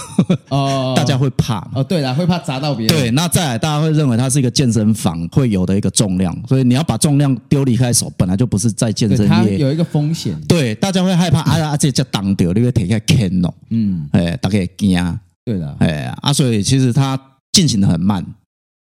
[0.51, 2.95] 哦， 大家会怕哦，对了，会怕砸到别人。
[2.95, 10.39] 对，那再来，大家会认为它是一个健身房会有的一个重量，所以你要把重量丢离开手，本来就不是在健身业，它有一个风险。
[10.47, 13.55] 对，大家会害怕啊啊，这叫挡掉，你会铁开坑哦。
[13.71, 15.19] 嗯，哎，大家会惊。
[15.43, 17.19] 对的，哎啊，所以其实它
[17.51, 18.23] 进行的很慢。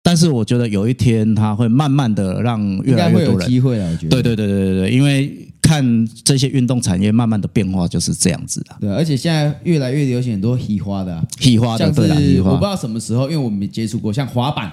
[0.05, 3.91] 但是我觉得有一天它会慢慢的让越来越多人机会了。
[3.91, 5.83] 我觉得，对对对对对对，因为看
[6.23, 8.77] 这些运动产业慢慢的变化就是这样子的。
[8.81, 11.87] 对，而且现在越来越流行很多嘻花的，嘻花的。
[11.87, 14.71] 我不知道什么时候，因为我没接触过，像滑板。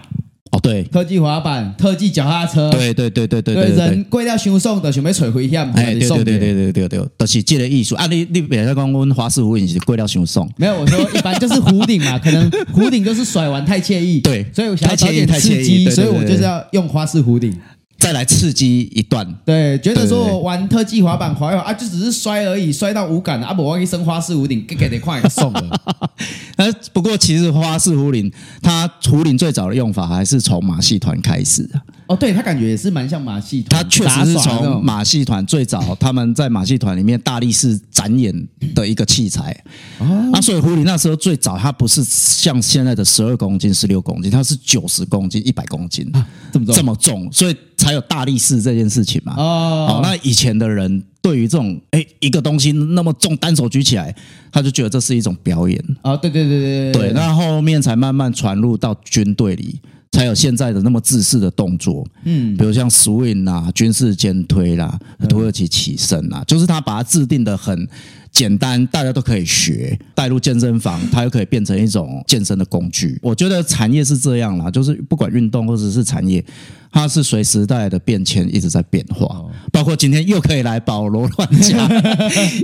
[0.52, 7.96] 哦，对，特技滑板、特技脚踏车，对对对对对对，人贵了伤送的，想要锤回一下，哎，对对对对对对对，都是这个艺术。
[7.96, 8.06] 啊！
[8.08, 17.58] 你你别在讲我们花式壶铃是贵了伤送，没有，我说一般就是弧顶嘛，可能弧顶就是甩完太惬意， 对，所以我想要找点刺激，所以我就是要用花式壶铃。
[18.02, 25.82] 再来刺激一段，对，觉得说我玩特技滑板滑一滑啊，就只是摔而已，摔到无感啊，不，万一升花式壶铃，给给得快送了。
[26.58, 31.80] 呃，不过其实花式壶铃，它壶铃最早的用法还是从马戏团开始的。
[32.08, 38.34] 哦，对，它感觉也是蛮像马戏团，它确实是从马戏团最早，他们在马戏团里面大力士展演
[38.74, 39.56] 的一个器材。
[40.00, 47.56] 哦，啊，所以壶铃那时候最早，它不是像现在的十二公斤、十六公斤，它是九十公斤、一百公斤，啊，这么重，这么重，所以。
[47.82, 49.34] 才有大力士这件事情嘛？
[49.36, 54.16] 哦，好，那以前的人对于这种哎一个东西那么重，单手举起来，
[54.52, 56.16] 他就觉得这是一种表演啊。
[56.16, 59.80] 对对对对对，那后面才慢慢传入到军队里，
[60.12, 62.06] 才有现在的那么自式的动作。
[62.24, 67.88] 嗯，比如像 swing 啊，军事肩推啦，土耳其起身啊，就是他把它制定的很。
[68.32, 73.20] 简单，大家都可以学，带入健身房，它又可以变成一种健身的工具。
[73.22, 76.44] 我觉得产业是这样啦，就是不管运动或者是产业，
[76.92, 79.44] 它是随时代的变迁一直在变化。
[79.72, 81.78] 包括今天又可以来保罗乱讲，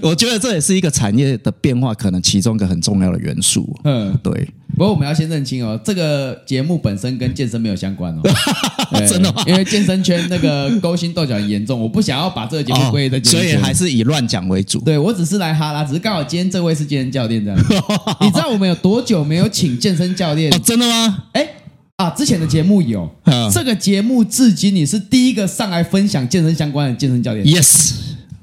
[0.02, 3.78] 我觉得这也是一个产业的变化，可能其中一个很重要的元素。
[3.84, 4.50] 嗯，对。
[4.76, 8.22] 不过我们要先认清哦，这个节目本身跟健身没有相关哦。
[9.08, 9.44] 真的吗？
[9.48, 14.80] 因为健身圈那个勾心斗角很严重，我不想要把这个节目 归类在所以还是以乱讲为主。
[14.82, 17.60] 对，我只是来哈拉，只是刚好今天这位是健身教练这样。
[18.22, 20.54] 你知道我们有多久没有请健身教练？
[20.54, 21.24] 哦，真的吗？
[21.34, 21.48] 哎
[21.96, 23.10] 啊，之前的节目有，
[23.52, 27.44] 这个节目至今你是第一个上来分享健身相关的健身教练。
[27.44, 27.94] Yes。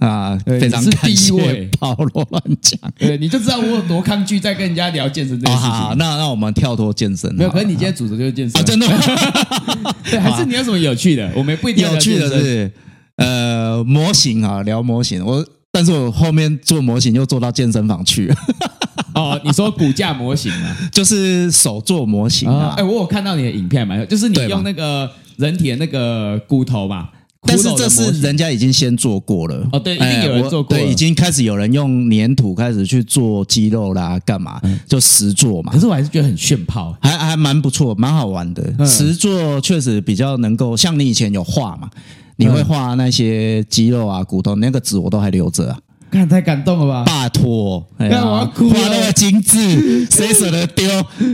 [0.05, 5.71] 啊，非常感谢保罗乱讲， 对，你就知道我有多抗拒在跟人家聊健身这件事情。
[5.71, 9.95] 好，那那我们跳脱健身，没有，可是你今天主轴就是健身，啊真的吗？
[10.11, 11.31] 对，还是你有什么有趣的？
[11.35, 12.71] 我们不一定有趣的是，
[13.17, 15.25] 呃，模型啊，聊模型。
[15.25, 18.33] 我，但是我后面做模型又做到健身房去。
[19.15, 22.75] 哦，你说骨架模型啊，就是手做模型啊。
[22.77, 27.09] 哎，我有看到你的影片嘛，就是你用那个人体的那个骨头嘛。
[27.47, 35.73] 但是这是人家已经先做过了哦，对，一定有人做过，对，已经开始有人用粘土开始去做肌肉啦，干嘛就实做嘛。
[35.73, 38.87] 可是我还是觉得很炫炮，还还蛮不错，蛮好玩的。
[38.87, 41.89] 实做确实比较能够，像你以前有画嘛，
[42.37, 45.79] 你会画那些肌肉啊、骨头，那个纸我都还留着啊。
[46.11, 47.05] 看太感动了吧？
[47.05, 50.89] 拜托，哎呀，画那么精致， 谁舍得丢？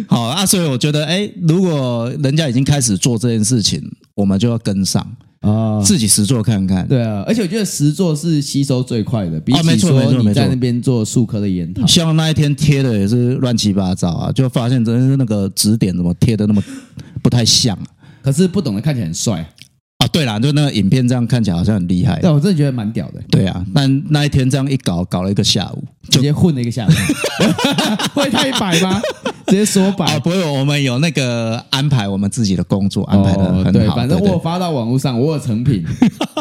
[0.08, 3.82] 好啊，所以我觉得，哎，如果人家已经开始做这件事情，
[4.14, 5.06] 我们就要跟上。
[5.40, 6.86] 啊，自己实做看看。
[6.86, 11.86] 对啊，而且我觉得实做是吸收最快的，比起说你在那边做术科的研讨。
[11.86, 16.62] 像那一天贴的也是乱七八糟啊，就发现真的是那个指点怎么贴的那么
[17.22, 17.78] 不太像。
[18.22, 19.40] 可是不懂得看起来很帅
[19.98, 20.06] 啊。
[20.12, 22.18] 对啦，就那个影片这样看起来好像很厉害。
[22.22, 23.22] 但我真的觉得蛮屌的。
[23.30, 26.90] 对啊，但那一天这样一搞，搞了一个下午，直接混了一个下午，
[28.14, 29.00] 会太白吗？
[29.46, 33.68] 直接说白啊，不会，我们有那个安排，我们自己的工作安排的很好。
[33.68, 35.84] 哦、对，反正我发到网络上，我有成品。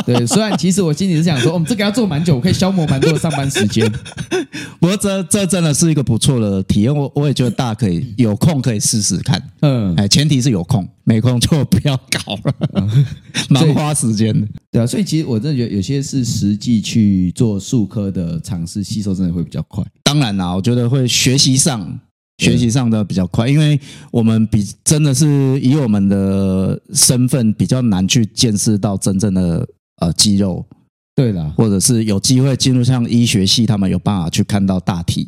[0.05, 3.91] 对，虽然其实我心里是想说，我们这个要做蛮久，我可以消磨蛮多的上班时间。
[4.79, 9.41] 不过这这真的是一个不错的体验，我我也觉得大家可以有空可以试试看。
[9.61, 12.87] 嗯，哎，前提是有空，没空就不要搞了，
[13.49, 14.47] 蛮花时间的。
[14.71, 19.83] 对啊，所以其实我真的觉得有些是实际去做术科的尝试，吸收真的会比较快。
[20.03, 21.99] 当然啦，我觉得会学习上。
[22.41, 23.77] 学习上的比较快，因为
[24.11, 30.65] 我们比真的是以我们的身份比较难去见识到真正的呃肌肉，
[31.13, 35.27] 对啦，或者是有机会进入像医学系，他们有办法去看到大体，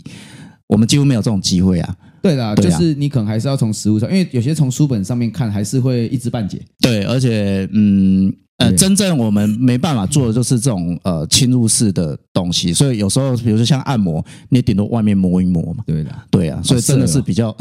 [0.68, 1.98] 我们几乎没有这种机会啊。
[2.22, 6.62] 对的，就是你可能还是要从实物上，因为有些从书本上面看还是会一知半解。
[6.80, 8.34] 对，而且嗯。
[8.58, 15.84] 呃，真正我们没办法做的就是这种呃侵入式的东西，所以有时候比如说像按摩，你顶多外面摸一摸嘛。
[15.88, 17.58] 对的，对啊，所以真的是比较，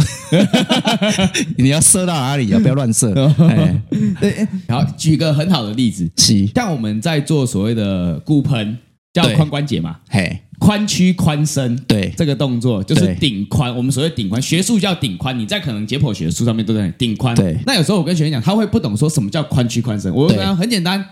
[1.56, 2.60] 你要射到哪里啊？
[2.60, 3.14] 不要乱射。
[3.48, 3.82] 哎，
[4.20, 6.06] 对，好，举个很好的例子，
[6.54, 8.76] 像我们在做所谓的骨盆
[9.12, 13.72] 叫髋关节嘛，嘿，髋屈髋伸，对，这个动作就是顶髋。
[13.74, 17.34] 我们所谓顶髋，学术叫顶髋，你在可能解剖学书上面都在顶髋。
[17.34, 20.14] 对，那有时候我跟学员讲，他会不懂说什么叫髋屈髋伸。
[20.14, 21.04] 我跟他很简单，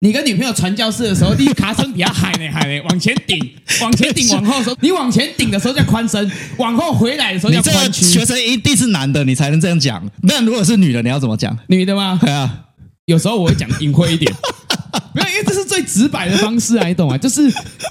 [0.00, 3.38] 你跟女朋友传教士的时候，第一卡身比较嗨呢嗨呢，往前顶，
[3.80, 8.04] 往前顶，往后的时候，你往前顶的时候叫髋伸，往后回来的时候叫髋屈。
[8.04, 10.06] 学生一定是男的，你才能这样讲。
[10.24, 11.56] 那如果是女的，你要怎么讲？
[11.68, 12.18] 女的吗？
[12.20, 12.66] 对啊，
[13.06, 14.30] 有时候我会讲隐晦一点。
[15.14, 17.18] 没有，因为这是最直白的方式啊，你懂吗？
[17.18, 17.42] 就是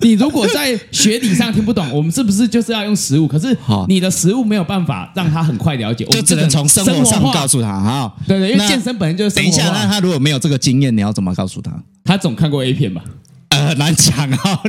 [0.01, 3.27] 你如果在学理上听不懂，我们是不是就是要用实物？
[3.27, 3.55] 可是
[3.87, 8.13] 你的实物没有办法让他很快了解，就只能从生活上告诉他哈。
[8.27, 9.35] 对对，因为健身本身就是。
[9.35, 11.71] 等一下，那他如果没有这个经验，你要怎么告诉他？
[12.03, 13.01] 他总看过 A 片吧？
[13.49, 14.61] 呃，很难讲啊。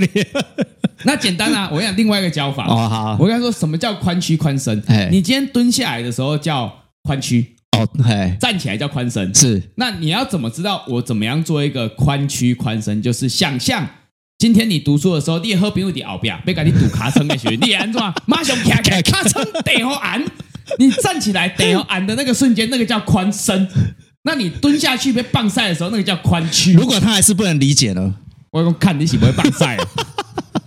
[1.04, 2.66] 那简单啊，我讲另外一个教法。
[2.66, 4.82] 哦好，我跟他说什么叫髋屈髋伸？
[5.10, 6.70] 你今天蹲下来的时候叫
[7.04, 7.56] 髋屈。
[7.80, 9.62] 哦，嘿，站起来叫髋伸，是。
[9.76, 13.00] 那你要怎么知道我怎么样做一个髋屈髋伸？
[13.00, 13.86] 就是想象
[14.38, 18.00] 今天你读书的时候，你喝冰的后边，别给你堵卡撑的学，你安怎？
[18.26, 20.22] 马上卡卡 卡撑等后按，
[20.78, 23.68] 你站起来等后按的那个瞬间，那个叫髋伸。
[24.22, 26.72] 那你蹲下去被棒晒的时候，那个叫髋屈。
[26.78, 28.14] 如果他还是不能理解呢？
[28.50, 29.78] 我看你喜不会棒赛。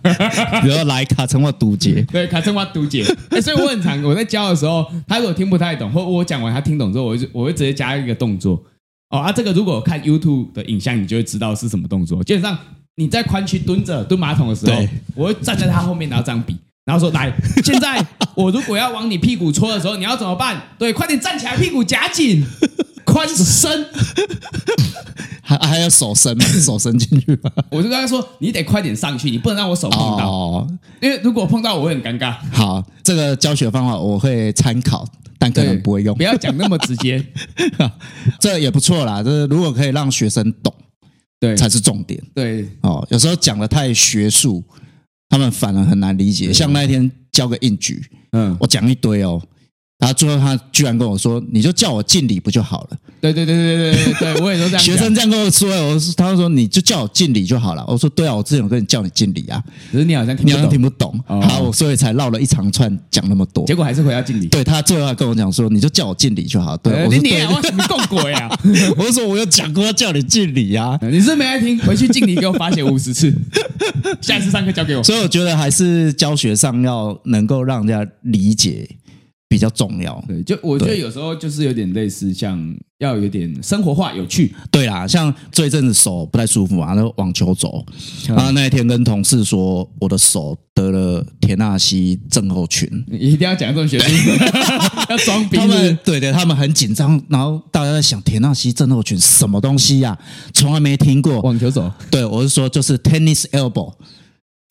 [0.61, 3.05] 比如来卡称我读解， 对，卡称我读解。
[3.31, 8.61] 哎，所以我很常我在教的时候，他如果听不太懂，或我讲完他听懂之后，我就我会直接加一个动作。
[9.09, 12.23] 哦啊，这个如果看 YouTube 的影像，你就会知道是什么动作。
[12.23, 12.57] 基本上
[12.95, 17.31] 你在宽区蹲着蹲马桶的时候，我会站在他后面，然后这样比，然后说：“来，
[17.63, 18.03] 现在
[18.35, 20.61] 我如果要往你屁股戳的时候，你要怎么办？
[20.79, 22.43] 对，快点站起来，屁股夹紧，
[23.05, 23.85] 髋伸。”
[25.45, 26.45] 还还要手伸吗？
[26.45, 27.51] 手伸进去吗？
[27.69, 30.65] 我就跟他说，你得快点上去，你不能让我手碰到，
[31.01, 32.33] 因为如果碰到我会很尴尬。
[32.53, 35.05] 好，这个教学方法我会参考，
[35.37, 36.15] 但可能不会用。
[36.15, 37.23] 不要讲那么直接，
[38.39, 39.21] 这也不错啦。
[39.21, 40.73] 就是如果可以让学生懂，
[41.41, 42.23] 对，才是重点。
[42.33, 44.63] 对，哦，有时候讲的太学术，
[45.27, 46.53] 他们反而很难理解。
[46.53, 49.41] 像那一天教个硬举，嗯，我讲一堆哦。
[49.99, 54.79] 然后最后他居然跟我说：“你就叫我敬礼不就好了？”对对对对对对对，我也都这样。
[54.83, 63.65] 学生这样跟我说，我他就说：“你就叫我敬礼就好了。”我说：“对啊，我之前有跟你叫你敬礼啊。”可是你好像听你好像听不懂，好，所以才绕了一长串讲那么多。
[63.65, 64.47] 结果还是回到敬礼。
[64.47, 68.49] 对，他最后还跟我讲说：“你就叫我敬礼就好。”对，我说你我什么共鬼啊？
[68.97, 70.99] 我说：“我有讲过要叫你敬礼啊。
[71.09, 73.33] ”你是没爱听，回去敬礼给我罚写五十次。
[74.19, 75.03] 下一次上课交给我。
[75.03, 78.89] 所以我觉得还是教学上要能够让人家理解。
[79.53, 82.59] 比较重要，对，就我觉得有时候就是有点类似，像
[82.97, 85.05] 要有点生活化、有趣，对啦。
[85.05, 87.85] 像这一阵子手不太舒服啊，那网球肘，
[88.35, 94.31] 啊，那一天跟同事说我的手得了田纳西症候群，你一定要讲这种学术，
[95.07, 95.55] 要装逼。
[95.55, 100.17] 他们对对，他们很紧张，然后大家在想田纳西症候群什么东西呀？
[100.51, 101.91] 从来没听过网球肘。
[102.09, 103.93] 对，我是说就是 tennis elbow。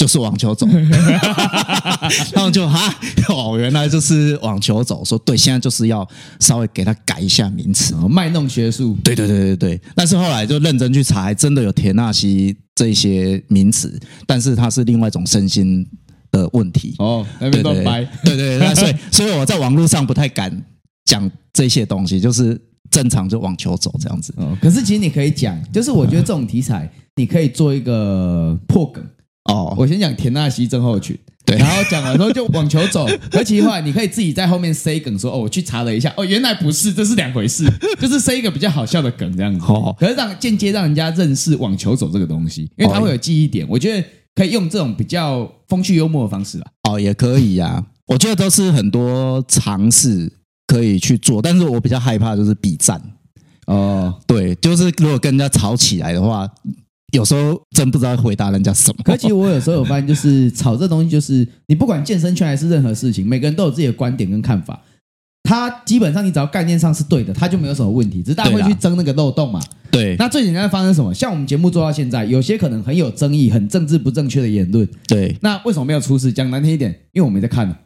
[0.03, 0.67] 就是网球肘，
[2.35, 2.93] 他们就哈
[3.29, 5.01] 哦，原来就是网球肘。
[5.05, 6.05] 说对，现在就是要
[6.41, 8.99] 稍微给他改一下名词，卖弄学术。
[9.05, 9.81] 对对对对对。
[9.95, 15.87] 但是后来就认真去查，还真的有田纳西这些名词，但是它是另外一种身心
[16.33, 16.97] 的问题。
[16.99, 18.05] 哦，那边都掰。
[18.25, 20.51] 对对对，所以所以我在网络上不太敢
[21.05, 22.61] 讲这些东西，就是
[22.91, 24.35] 正常就网球肘这样子。
[24.37, 29.01] 哦，可是其实你可以讲，就是我觉得这种题材你可以做一个破梗。
[29.45, 37.65] 哦，我先讲田纳西症候群，对，然后讲完之后就网球肘，而且话你可以自己在后面塞梗说，哦，我去查了一下，哦，原来不是，这是两回事，
[38.01, 50.33] 就是塞一个比较好笑的梗这样子，哦，可是让间接让人家认识网球走这个东西，因为它会有记忆点，我觉得可以用这种比较风趣幽默的方式啦，哦，也可以呀、啊，我觉得都是很多尝试
[50.69, 53.03] 可以去做，但是我比较害怕就是比战，
[53.67, 56.49] 哦，对，就是如果跟人家吵起来的话。
[57.13, 58.97] 有时候真不知道回答人家什么。
[59.05, 64.83] 可其实我有时候有发现，就是吵这东西，就是你不管健身圈还是任何事情，每个人都有自己的观点跟看法。
[65.45, 68.23] 他基本上你只要概念上是对的，他就没有什么问题。
[68.23, 69.61] 只是大家会去争那个漏洞嘛。
[69.91, 70.17] 对。
[70.17, 71.13] 那最简单的发生什么？
[71.13, 74.89] 像我们节目做到现在，有些可能很有争议、很政治不正确的言论。
[75.07, 75.37] 对。
[75.43, 76.33] 那为什么没有出事？
[76.33, 77.77] 讲难听一点，因为我没在看呢。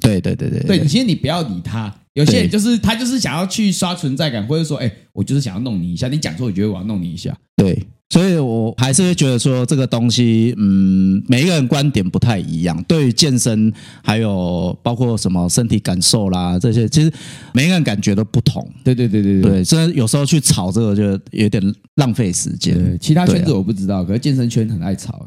[0.00, 0.60] 对对对对。
[0.60, 1.92] 对，其实你不要理他。
[2.12, 6.06] 有些人就是他就是想要去刷存在感，或者说，哎，我就是想要弄你一下。
[6.08, 7.34] 你讲错，我觉得我要弄你一下。
[7.56, 7.82] 对。
[8.10, 12.80] 所以我还是会觉得说这个东西，嗯，每一个人观点不太一样。
[12.86, 17.12] 对于健身，还有包括什么身体感受啦这些，其实
[17.52, 18.64] 每一个人感觉都不同。
[18.84, 21.60] 对对对对对，所以有时候去吵这个就有点
[21.96, 22.96] 浪费时间。
[23.00, 25.26] 其他圈子我不知道，可是健身圈很爱吵，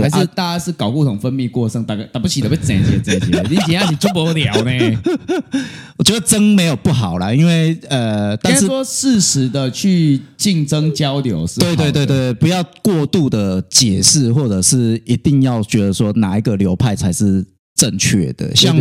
[0.00, 5.02] 还是大家是睾固酮分泌过剩，大概打不起的被整些这些，你怎样你做不了呢？
[5.98, 18.54] 我觉得争没有不好啦，因为呃，但是说适时的去竞争交流是对对对对，不要过度的解释，或者是一定要觉得说哪一个流派才是正确的。
[18.56, 18.74] 像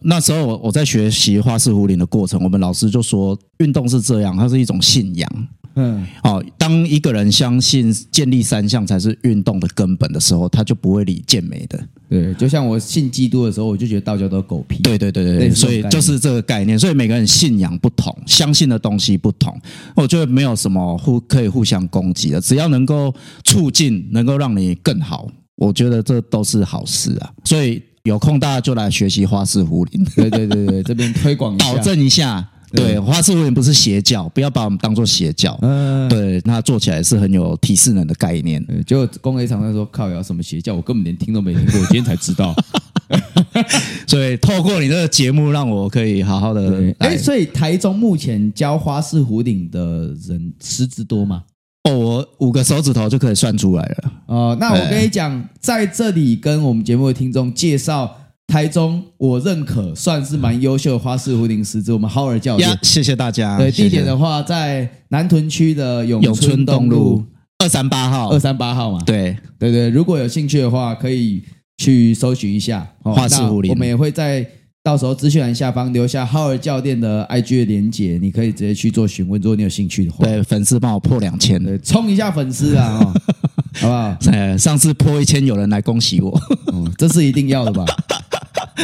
[0.00, 5.48] 那时候我我在学习花式壶铃的过程，我们老师就说，运动是这样，它是一种信仰。
[5.80, 11.80] 嗯，哦，当一个人相信建立三项才是运动的根本的时候，他就不会理健美的。
[12.08, 14.82] 对，就像我信基督的时候，我就觉得道教都是狗屁。
[14.82, 16.78] 对对对对对，所以就是这个概念。
[16.78, 19.58] 所以每个人信仰不同，相信的东西不同，
[19.94, 23.14] 我觉得没有什么互可以互相攻击的，只要能够
[23.44, 27.30] 促进，能够让你更好，我觉得这都是好事啊。
[27.44, 30.04] 所以有空大家就来学习花式壶铃。
[30.16, 32.46] 对对对对，这边推广 保证一下。
[32.72, 35.58] 对，花式壶铃不是邪教，不要把我们当做邪教。
[35.62, 38.64] 嗯，对，那做起来是很有提示能的概念。
[38.86, 40.74] 就公 A 常常说靠，有什么邪教？
[40.74, 42.54] 我根本连听都没听过，我今天才知道。
[44.06, 46.94] 所以透过你这个节目，让我可以好好的。
[46.98, 51.42] 哎，所以台中目前教花式壶铃的人师资多吗？
[51.84, 54.12] 哦，我五个手指头就可以算出来了。
[54.26, 58.16] 哦，那我跟你讲，在这里跟我们节目的听众介绍。
[58.50, 62.78] 台中，我认可算是蛮优秀的花式壶铃师资，我们浩尔教练。
[62.82, 63.56] 谢谢大家。
[63.56, 67.24] 对，地点的话在南屯区的永春东路
[67.58, 69.00] 二三八号，二三八号嘛。
[69.06, 71.44] 对对对，如果有兴趣的话，可以
[71.78, 73.70] 去搜寻一下花式壶铃。
[73.70, 74.44] 我们也会在
[74.82, 80.24] 到时候资讯栏下方留下浩尔教练的 IG 的连结，你可以直接去做询问，如果你有兴趣的话。
[80.24, 82.98] 对，粉丝帮我破两千，对，冲一下粉丝啊，
[83.80, 84.16] 好不好？
[84.32, 86.36] 呃，上次破一千，有人来恭喜我，
[86.72, 87.84] 嗯这是一定要的吧？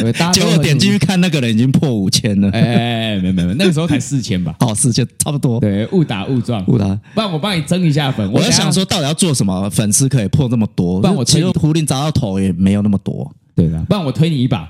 [0.01, 2.49] 对，结果点进去看，那个人已经破五千了。
[2.51, 2.75] 哎哎
[3.15, 4.55] 哎，没没没，那个时候才四千吧？
[4.59, 5.59] 哦，四千差不多。
[5.59, 6.85] 对，误打误撞，误打。
[7.13, 8.31] 不然我帮你增一下粉。
[8.31, 10.99] 我在想说，到底要做什么粉丝可以破这么多？
[11.01, 13.31] 不然我其实胡林砸到头也没有那么多。
[13.55, 14.69] 对的，不然我推你一把。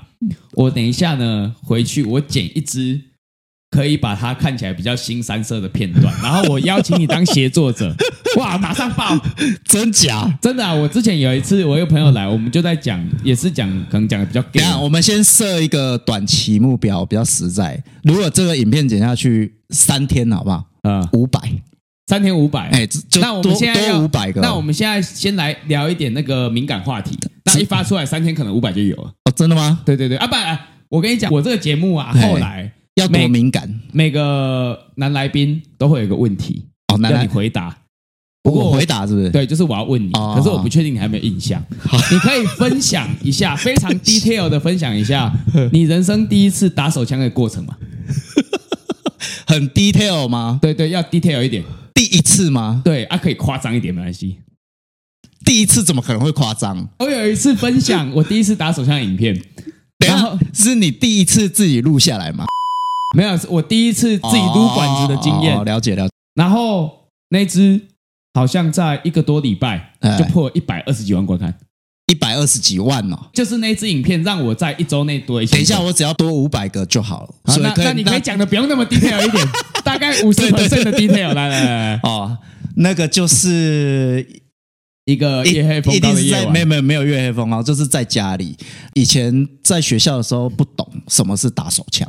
[0.54, 3.00] 我等一下呢，回去我剪一支。
[3.70, 7.94] 可以把它看起来比较新三色的片段，然后我邀请你当协作者，
[8.38, 9.16] 哇，马上爆，
[9.64, 10.26] 真假？
[10.40, 10.72] 真的啊！
[10.72, 14.40] 我之前有一次，我一个朋友来，我们就在讲，也是讲，可能讲的比较。
[14.42, 17.82] 等下，我们先设一个短期目标，比较实在。
[18.04, 20.64] 如果这个影片剪下去三天，好不好？
[20.84, 21.38] 嗯，五百，
[22.06, 22.70] 三天五百。
[22.70, 22.88] 哎，
[23.20, 24.40] 那我们现在多五百个。
[24.40, 27.18] 那我们现在先来聊一点那个敏感话题。
[27.44, 29.12] 那一发出来，三天可能五百就有了。
[29.24, 29.80] 哦，真的吗？
[29.84, 32.72] 对对对，啊不，我跟你讲，我这个节目啊，后来。
[32.98, 37.76] 要多敏感每，每个男来宾都会有一个问题哦，男来你回答。
[38.42, 39.30] 不过我回答是不是？
[39.30, 41.62] 对，就是我要问你，哦、可是我不确定你还没有印象。
[41.80, 45.30] 好你可以分享一下，非常 detail 的分享一下
[45.72, 47.76] 你人生第一次打手枪的过程吗？
[49.46, 50.58] 很 detail 吗？
[50.62, 51.62] 对对，要 detail 一点。
[51.94, 52.80] 第一次吗？
[52.84, 54.38] 对啊，可以夸张一点没关系。
[55.44, 56.88] 第一次怎么可能会夸张？
[57.00, 59.38] 我有一次分享我第一次打手枪的影片，
[60.06, 62.46] 然后是你第一次自己录下来吗？
[63.18, 65.54] 没有，是我第一次自己撸管子的经验。
[65.54, 66.14] 哦哦哦、了解了解。
[66.34, 67.80] 然后那支
[68.34, 71.52] 好像在一个多礼拜就破一百二十几万观看，
[72.06, 73.18] 一百二十几万哦。
[73.32, 75.52] 就是那支影片让我在一周内多一些。
[75.54, 77.34] 等一下，我只要多五百个就好了。
[77.42, 79.44] 好，那那你可以讲的不用那么 detail 一点，
[79.82, 81.34] 大概五十 percent 的 detail。
[81.34, 82.38] 来来来，哦，
[82.76, 84.24] 那个就是
[85.06, 86.52] 一个夜黑风高的夜晚。
[86.52, 88.56] 没有没有没有月黑风高，就是在家里。
[88.94, 92.08] 以前在学校的时候不懂什么是打手枪。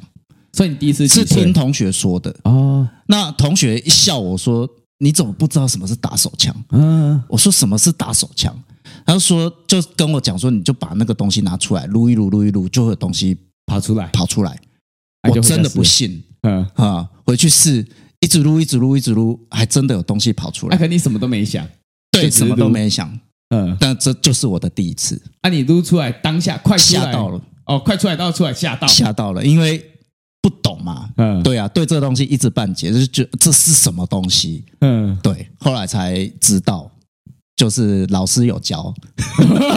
[0.60, 2.86] 所以你第一次是听同学说的哦。
[3.06, 8.54] 那同学一笑我说：“你怎么不知道什么是打手枪？”嗯，我说：“什么是打手枪？”
[9.08, 13.38] 他就说：“就跟我讲说，你就把那个东西拿出来，撸一撸，撸一撸，就会有东西
[13.68, 14.60] 跑出来，跑出来。”
[15.30, 17.88] 我真的不信，嗯啊，回去试，
[18.20, 20.76] 一直撸，一直撸，一直撸，还真的有东西跑出来。
[20.76, 21.66] 那肯定什么都没想，
[22.12, 23.18] 对，什么都没想，
[23.56, 25.22] 嗯，但这就是我的第一次。
[25.40, 29.86] 啊，你撸出来当下快吓到了哦，快出来到出来吓到，吓到了，因为。
[30.42, 31.10] 不懂嘛？
[31.18, 34.64] 嗯，对啊，对这个东西一知半解，就是觉得这是什么东西？
[34.82, 36.90] 嗯，对，后来才知道，
[37.58, 38.94] 就是老师有教，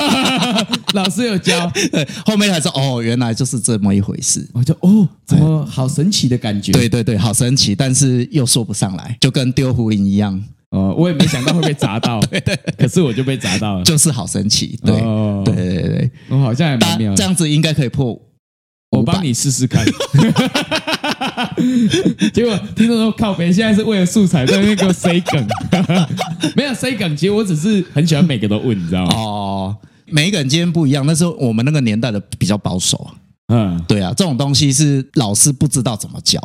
[0.95, 4.49] 老师有教， 对，后面才知道哦，原来就是这么一回事。
[4.55, 6.71] 我就哦，怎么好神奇的感觉？
[6.73, 10.41] 对对对，好神奇，但是又说不上来，就跟丢壶铃一样。
[10.71, 14.79] 哦，我也没想到会被砸到， 对对，可是我就被砸到了，就是好神奇。
[14.85, 14.95] 对
[15.45, 18.19] 对对对，我好像也蛮妙，这样子应该可以破。
[18.93, 19.85] 我帮你试试看，
[22.33, 25.47] 结果听众说靠北，现在是为了素材在那边给我塞梗，
[26.55, 29.15] 没有塞梗，其实我只是很喜欢每个都问，你知道吗？
[29.15, 29.77] 哦，
[30.07, 33.11] 每一个人今天不一样，那是我们那个年代的比较保守，
[33.49, 36.39] 嗯，对啊，这种东西是老师不知道怎么教，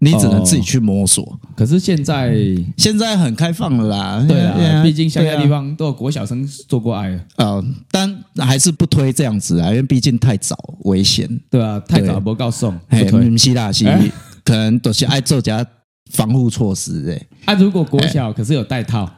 [0.00, 1.24] 你只能自己去摸索。
[1.24, 2.34] 哦、可是现在
[2.76, 7.24] 现在很开放了啦，对啊，毕竟乡下地方都有国小生做过爱了。
[7.36, 11.28] 呃，但还是不推这样子啊，因为毕竟太早危险。
[11.50, 12.78] 对啊，太早不告送。
[12.88, 13.86] 不推希腊西，
[14.44, 15.66] 可能都是爱做加
[16.12, 17.52] 防护措施哎。
[17.52, 19.08] 啊，如果国小可是有带套，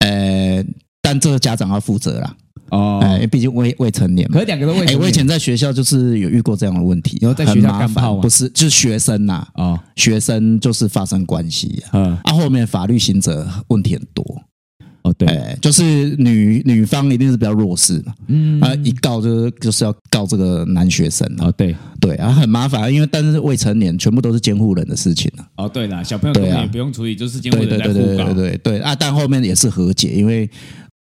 [0.00, 0.64] 呃，
[1.00, 2.36] 但这个家长要负责啦。
[2.70, 4.34] 哦，哎，毕竟未未成年嘛。
[4.34, 5.00] 可是两个都未成年。
[5.00, 9.46] 我以前在学校就是有遇过这样的问题，然后在学校干炮不是，就是学生呐。
[9.54, 11.82] 啊，学生就是发生关系。
[11.92, 14.24] 嗯，啊，后面法律行者问题很多。
[15.02, 15.82] 哦，对，就是
[16.16, 18.12] 女女方一定是比较弱势嘛。
[18.26, 21.26] 嗯，啊，一告就是就是要告这个男学生。
[21.38, 25.30] 哦，对，对啊，很麻烦，因为但是未成年全部都是监护人的事情。
[25.56, 27.94] 哦，对啦，小朋友根本也不用处理，就是监护人在互告。
[27.94, 30.50] 对对对对对啊，但后面也是和解，因为。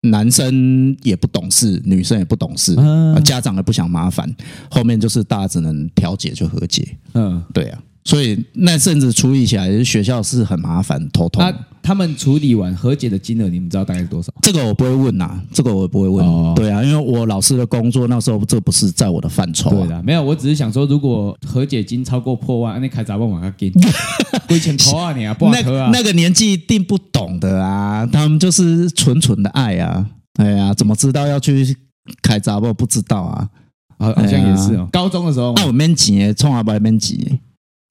[0.02, 2.76] 男生也不懂事，女生也不懂事，
[3.24, 4.28] 家长也不想麻烦，
[4.70, 6.98] 后面就是大家只能调解就和解。
[7.14, 11.44] 嗯，对啊，所以那阵子处理起来，学校是很麻烦，头痛。
[11.44, 14.34] 那他们处理完和解的金额，你们知道大概是多少？
[14.42, 16.56] 这个我不会问呐，这个我不会问。
[16.56, 19.70] 对啊，因为我老师的工作那时候这不是在我的范畴。
[19.70, 23.82] 对的，没有，我只是想说，如果和解金超过破万，那开闸往他给你，
[24.48, 25.90] 亏钱扣啊你啊，不好喝啊。
[25.94, 30.06] 那个年纪一定不懂的啊，他们就是纯纯的爱啊。
[30.38, 31.78] 哎呀，怎么知道要去
[32.24, 32.74] 开闸不？
[32.74, 33.50] 不知道啊，
[33.98, 34.88] 好像也是哦。
[34.92, 37.40] 高中的时候，那我免钱，从来不免钱。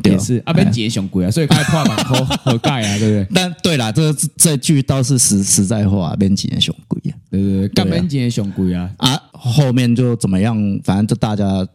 [0.04, 3.26] 也是啊，免钱上贵啊，所以开破门口 和解啊，对不对？
[3.34, 8.90] 但对啦，这这句倒是实实在话，免钱上贵啊，对对对，干免钱上贵啊？
[8.98, 9.20] 啊！
[9.32, 10.56] 后面就怎么样？
[10.84, 11.66] 反正就大家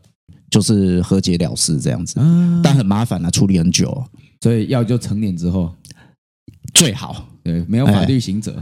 [0.49, 2.15] 就是和解了事这样子，
[2.63, 4.03] 但很麻烦啊，处理很久，
[4.41, 5.73] 所以要就成年之后？
[6.73, 8.55] 最好，对，没有法律行者。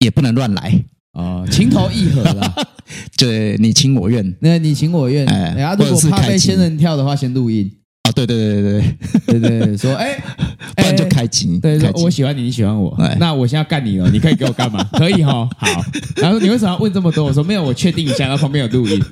[0.00, 0.84] 也不能乱来。
[1.12, 2.54] 啊，情投意合啦，
[3.18, 7.68] 对，你情我愿，那你情我愿，哎，如果怕被仙人跳的话，先录音
[8.08, 8.82] 啊，对对对
[9.26, 10.18] 对对对，说哎，
[10.76, 14.82] 不然就开机，对，说我喜欢你，你喜欢我，那我现在要干你了，你可以给我干嘛？
[14.96, 15.84] 可以哈，好，
[16.16, 17.24] 然后你为什么要问这么多？
[17.24, 18.98] 我说没有，我确定一下，然后旁边有录音。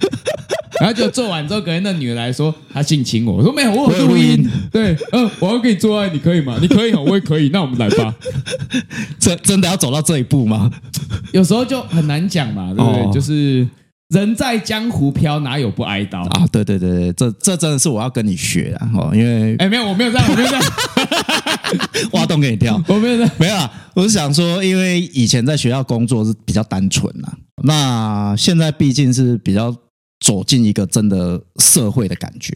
[0.79, 4.47] 然后就做完之后，隔天那女的来说她性侵我，我说没有，我有录音。
[4.71, 6.59] 对，嗯，我要跟你做爱，你可以吗？
[6.61, 7.49] 你可以，我也可以。
[7.51, 8.15] 那我们来吧。
[9.19, 10.71] 真真的要走到这一步吗？
[11.33, 13.13] 有时候就很难讲嘛，对不对？
[13.15, 13.67] 就是
[14.09, 16.47] 人在江湖飘，哪有不挨刀啊？
[16.53, 18.91] 对对对对，这这真的是我要跟你学啊！
[18.95, 20.65] 哦，因为哎，没有，我没有这样，我没有这样，
[22.13, 23.71] 挖洞给你跳，我没有这样，没有啊。
[23.95, 29.75] 我是想说，因为以前在学校工作是比较单纯啊，那现在毕竟是比较。
[30.21, 32.51] 走进一个真的社会的感觉，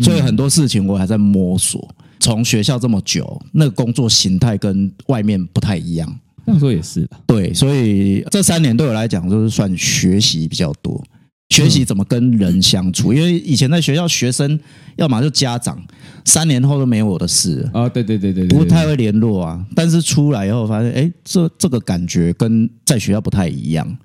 [0.00, 1.86] 所以很多事情我还在摸索。
[2.18, 6.18] 从学校这么久，那个工作形态跟外面不太一样。
[6.46, 11.02] 那时候也是对，所以这三年对我来讲就是算学习比较多，
[11.50, 13.12] 学习怎么跟人相处。
[13.12, 14.58] 因为以前在学校，学生
[14.96, 15.80] 要么就家长，
[16.24, 17.88] 三年后都没有我的事啊。
[17.88, 19.64] 对对对对，不太会联络啊。
[19.74, 23.96] 但是出来以后发现，哎，这这个感觉跟在学校不太一样。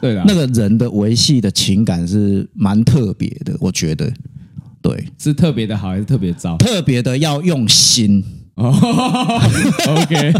[0.00, 4.12] 对啦，那个人的维系的情感是蛮特别的，我觉得，
[4.80, 6.56] 对，是特别的好还是特别糟？
[6.56, 8.24] 特别的要用心
[8.58, 9.40] 哦
[9.86, 10.32] ，OK，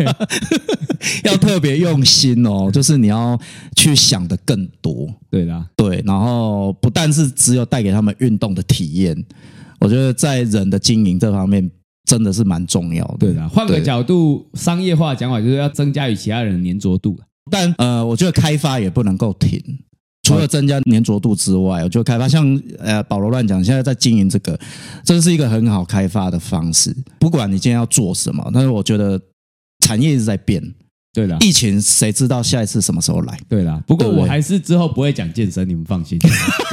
[1.25, 3.39] 要特别用心哦，就是你要
[3.77, 9.17] 去想的更多，对啦，对，然后不但是只有带给他们运动的体验，
[9.81, 11.71] 我觉得在人的经营这方面
[12.05, 17.17] 真的是蛮重要的，对啦，换个角度，商业化讲法就是要增加与其他人的粘着度。
[17.51, 19.59] 但呃，我觉得开发也不能够停，
[20.29, 24.59] 除了增加粘着度之外，我觉得开发像呃保罗乱讲，现在在经营这个，
[25.05, 26.95] 这是一个很好开发的方式。
[27.19, 29.21] 不管你今天要做什么，但是我觉得
[29.81, 30.63] 产业一直在变。
[31.15, 33.37] 对了，疫情谁知道下一次什么时候来？
[33.49, 36.17] 对啦，不过我还是之后不会讲健身，你们放心，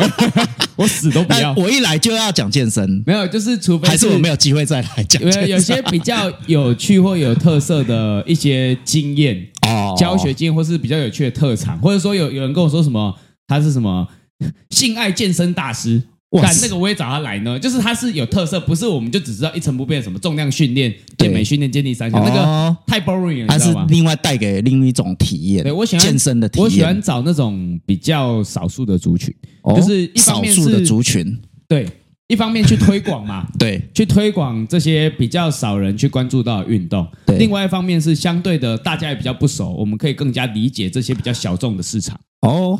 [0.76, 1.54] 我死都不要。
[1.56, 5.48] 我一来就要讲健身，没有，就是除非还是我没有机会再来讲有。
[5.48, 9.36] 有些比较有趣或有特色的一些经验
[9.66, 13.16] 哦，教学经验或是比较有趣的特长，或者说有有人跟我说什么，
[13.48, 14.08] 他是什么
[14.70, 16.02] 性爱健身大师。
[16.42, 25.64] 但那个我也找他来呢，就是他是有特色，不是我们就只知道一成不变什么重量训练、健美训练、健力三项，那个太 boring 了，他是另外带给另一种体验。
[25.64, 29.34] 对，我喜欢健身的体验，我喜欢找那种比较少数的族群，
[29.78, 31.40] 就是一方面是少数的族群，
[31.70, 31.88] 对，
[32.28, 37.08] 一方面去推广嘛， 对，去推广这些比较少人去关注到的运动。
[37.26, 42.20] 对，另外一方面是相对的，大家也比较不熟，我们可以更加理解这些比较小众的市场。
[42.42, 42.78] 哦。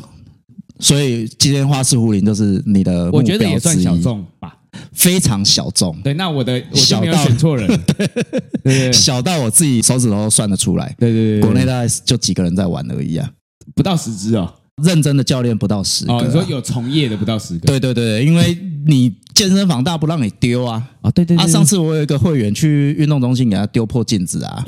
[0.78, 4.56] 所以今天花式壶铃就是你的，我觉得也算小众吧，
[4.92, 5.96] 非常小众。
[6.02, 7.66] 对，那我的我就没有选错人，
[7.96, 10.94] 对对对，小到我自己手指头都算得出来。
[10.98, 13.30] 对对对，国内大概就几个人在玩而已啊，
[13.74, 14.52] 不到十支哦。
[14.82, 17.60] 认真的教练不到十个，你说有从业的不到十个？
[17.60, 18.54] 对对对，因为
[18.84, 20.86] 你健身房大不让你丢啊！
[21.00, 24.62] 啊，对对对，啊，上次我有一个会员去运动中心给他丢破镜子啊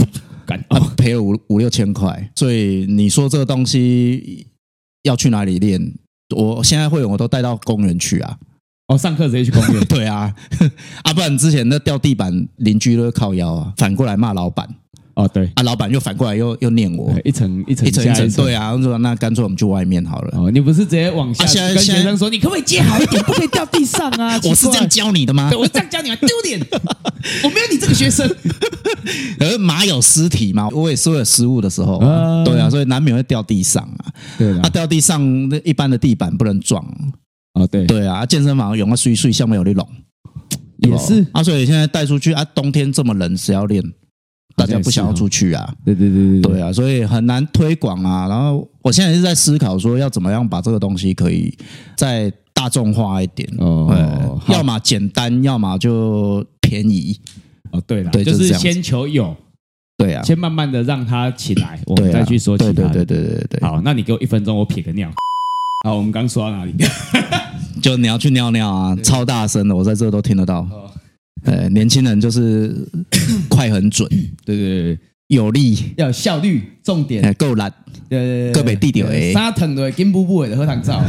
[0.97, 2.31] 赔了五五六千块。
[2.35, 4.47] 所以你说这个东西
[5.09, 5.95] 要去哪里练？
[6.37, 8.39] 我现在会员我都带到公园去啊。
[8.89, 9.85] 哦，上课直接去公园？
[9.89, 10.35] 对啊，
[11.03, 14.69] 啊，不然之前那掉地板，邻居都会靠腰啊，反过来骂老板。
[15.19, 20.39] 哦，对啊，老板又反过来又又念我，一层一层一层一层，对啊，我说那干脆我们去外面好了。
[20.39, 21.45] 哦，你不是直接往下
[21.75, 24.39] 跟学生说，你可不可以接好一点，不可以掉地上啊？
[24.49, 25.51] 我是这样教你的吗？
[25.51, 26.61] 对，我这样教你啊，丢脸！
[27.43, 28.33] 我没有你这个学生。
[29.41, 31.99] 而马有失蹄嘛，我也是会有失误的时候，
[32.45, 34.07] 对啊，所以难免会掉地上啊。
[34.39, 36.81] 对啊，掉地上那一般的地板不能撞。
[37.55, 39.89] 啊，对对啊，健身房用个碎碎下面有那种，
[40.79, 43.83] 也是啊，所以现在带出去啊，冬天这么冷，谁要练？
[44.59, 48.27] 大家不想要出去啊，对对对对对啊，所以很难推广啊。
[48.29, 51.57] 然后我现在是在思考说，要怎么样把这个东西可以
[51.97, 54.39] 再大众化一点哦。
[54.49, 57.19] 要么简单，要么就便宜。
[57.71, 59.37] 哦，对了，对，就是先求有，
[59.97, 62.73] 对啊，先慢慢的让它起来，我们再去说其他。
[62.73, 63.61] 对对对对对对。
[63.61, 65.09] 好，那你给我一分钟，我撇个尿。
[65.87, 66.75] 好，我们刚说到哪里？
[67.81, 70.67] 就你要去尿尿啊，超大声的，我在这都听得到。
[71.45, 72.75] 呃，年轻人就是
[73.49, 74.09] 快很准，
[74.45, 77.73] 对对对，有力要有效率，重点够懒，
[78.11, 81.03] 呃，个别地点诶，沙腾的金布布的喝汤皂，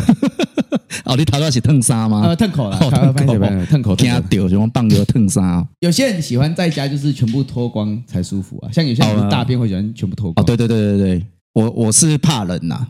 [1.06, 2.22] 哦，你头到是烫沙吗？
[2.28, 5.66] 呃，烫口了，烫口，烫口，听掉什么棒哥烫沙？
[5.80, 10.44] 有些人喜欢在家就是全部脱光才舒服啊，像有些人大便会喜欢全部脱光。
[10.44, 12.88] 哦，对对对对对，我我是怕冷呐，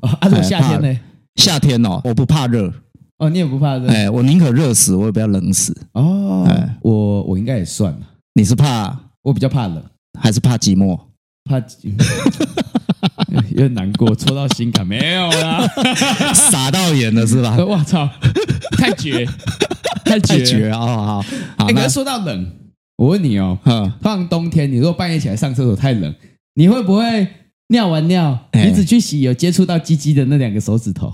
[0.00, 1.00] 啊，这夏天呢？
[1.36, 2.72] 夏天哦，我不怕热。
[3.18, 3.88] 哦，你也不怕热？
[3.88, 5.74] 哎，我宁可热死，我也不要冷死。
[5.92, 8.00] 哦，哎，我我应该也算了。
[8.34, 8.94] 你是怕？
[9.22, 9.82] 我比较怕冷，
[10.20, 10.98] 还是怕寂寞？
[11.48, 12.04] 怕寂寞，
[13.50, 14.86] 有点难过，戳到心坎。
[14.86, 15.66] 没有啦，
[16.34, 17.56] 傻到眼了是吧？
[17.58, 18.08] 我操，
[18.78, 19.26] 太绝，
[20.04, 20.78] 太绝，绝啊！
[20.78, 21.22] 好
[21.56, 22.52] 好，应该说到冷，
[22.96, 23.58] 我问你哦，
[24.02, 26.14] 放冬天，你如果半夜起来上厕所太冷，
[26.54, 27.26] 你会不会
[27.68, 31.12] 尿完尿，你只去洗有接触到鸡鸡的那两个手指头？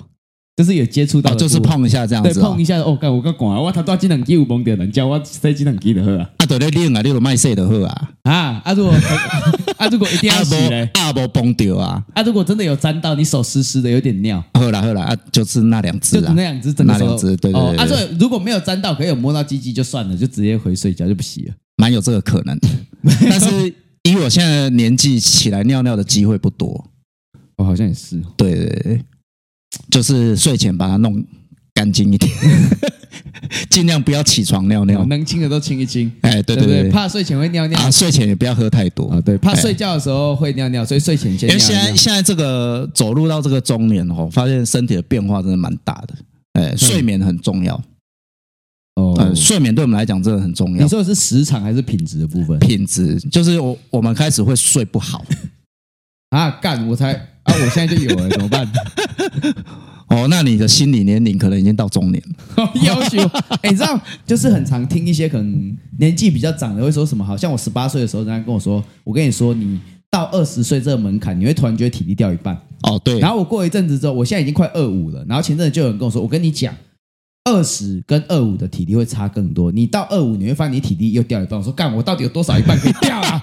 [0.54, 2.94] 就是有接触到，就是碰一下这样子，对，碰一下哦。
[2.94, 6.30] 干我刚讲啊，哇，他多技能机有蒙掉人叫我塞技能机的喝啊。
[6.36, 8.10] 啊，对咧，练啊，你有卖色的喝啊。
[8.24, 8.92] 啊啊，如果
[9.78, 12.04] 啊如果一定要洗嘞，啊不崩掉啊。
[12.12, 14.44] 啊，如果真的有沾到，你手湿湿的，有点尿。
[14.52, 17.76] 喝了喝了啊，就是那两只，就那两只，那两只，对对对。
[17.76, 21.54] 啊，所以如果没有沾到，可以有摸到鸡鸡就算了，就直接回睡觉就不洗了。
[21.76, 22.58] 蛮有这个可能，
[23.02, 26.90] 但是以我现在年纪起来尿尿的机会不多。
[27.56, 29.04] 我好像也是，对对对。
[29.90, 31.24] 就是睡前把它弄
[31.74, 32.30] 干净一点，
[33.70, 36.10] 尽量不要起床尿尿，能清的都清一清。
[36.20, 41.48] 哎，对对对，怕睡前会尿尿啊，睡前也不要喝太多啊，对，怕睡觉的时候会尿尿，所以睡前先。
[41.48, 46.14] 因为现在现在这个走入到这个中年哦，发现身体的变化真的蛮大的。
[46.52, 47.74] 哎，睡眠很重要
[48.96, 50.82] 哦，睡眠对我们来讲真的很重要。
[50.82, 52.58] 你说的是时长还是品质的部分？
[52.58, 55.24] 品质就是我我们开始会睡不好
[56.32, 57.12] 啊，干我才。
[57.44, 57.52] 啊！
[57.54, 58.64] 我现在就有了，怎么办？
[60.06, 62.70] 哦，那你的心理年龄可能已经到中年了。
[62.86, 63.20] 要求，
[63.62, 67.24] 哎，你知道，就是很常听一些可能年纪比较长的会说什么？
[67.24, 72.56] 好像我十八岁的时候，人家跟我说，我跟你说，你到二十岁这个门槛，你会突然觉得体力掉一半。
[72.84, 73.18] 哦，对。
[73.18, 75.24] 然后我过一阵子之后，我现在已经快二五了。
[75.28, 76.72] 然后前阵子就有人跟我说，我跟你讲，
[77.42, 79.72] 二十跟二五的体力会差更多。
[79.72, 81.58] 你到二五，你会发现你体力又掉一半。
[81.58, 83.42] 我说，干，我到底有多少一半可以掉啊？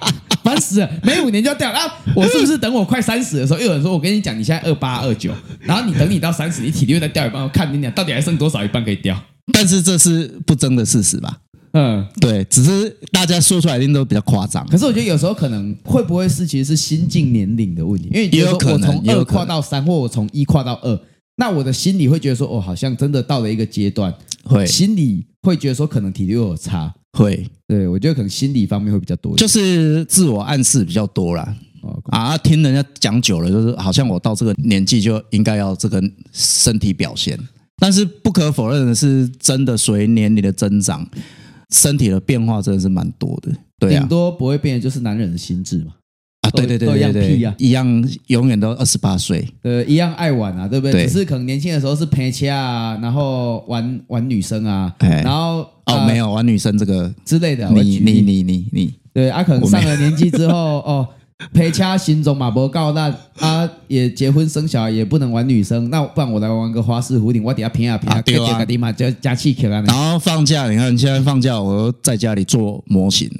[0.60, 1.80] 烦死了，每五年就要掉啊！
[2.14, 9.20] 我是不是等我快三十的时候，又有人说，我跟你讲，你现在二八二九，然后你等你到三十，你体力又再掉一半，我看你俩到底还剩多少一半可以掉？
[9.52, 11.38] 但是这是不争的事实吧？
[11.72, 14.66] 嗯，对，只是大家说出来一定都比较夸张。
[14.68, 18.08] 可是我觉得有时候可能会不会是其实是心境年龄的问题？
[18.12, 21.00] 因为也有可能我从二跨到三，或我从一跨到二，
[21.36, 24.12] 那我的心里会觉得说，哦，好像真的到了一个阶段，
[24.44, 26.92] 会心里会觉得说，可能体力又有差。
[27.12, 31.56] 会，对，我觉得可能心理方面会比较多，就是自我暗示比较多啦。
[32.10, 36.02] 啊，听人家讲久了，就是好像我到这个年纪就应该要这个
[36.32, 37.38] 身体表现。
[37.78, 41.08] 但是不可否认的是，真的随年龄的增长，
[41.70, 43.50] 身体的变化真的是蛮多的。
[43.78, 45.92] 对啊，顶多不会变的就是男人的心智嘛。
[46.50, 50.92] 啊，对对对对对，一样，一样永远都二十八岁，呃，一样爱玩啊，对不对？
[50.92, 57.68] 对只是可能年轻的时候是陪车啊，然后玩玩女生啊，然后哦，没有玩女生这个之类的。
[57.70, 61.08] 你你你你你，对啊，可能上了年纪之后哦，
[61.52, 69.82] 陪车心中嘛不够烂啊，也结婚生小孩也不能玩女生，那不然我来玩个花式蝴蝶，我底下平啊平啊，对啊，嘛就加气球啊。
[69.86, 73.30] 然后放假，你看现在放假，我在家里做模型，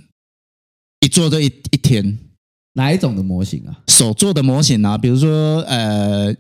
[1.00, 2.18] 一做就一一天。
[2.80, 3.76] 哪一种的模型啊？
[3.88, 6.34] 手做的模型啊，比如说呃，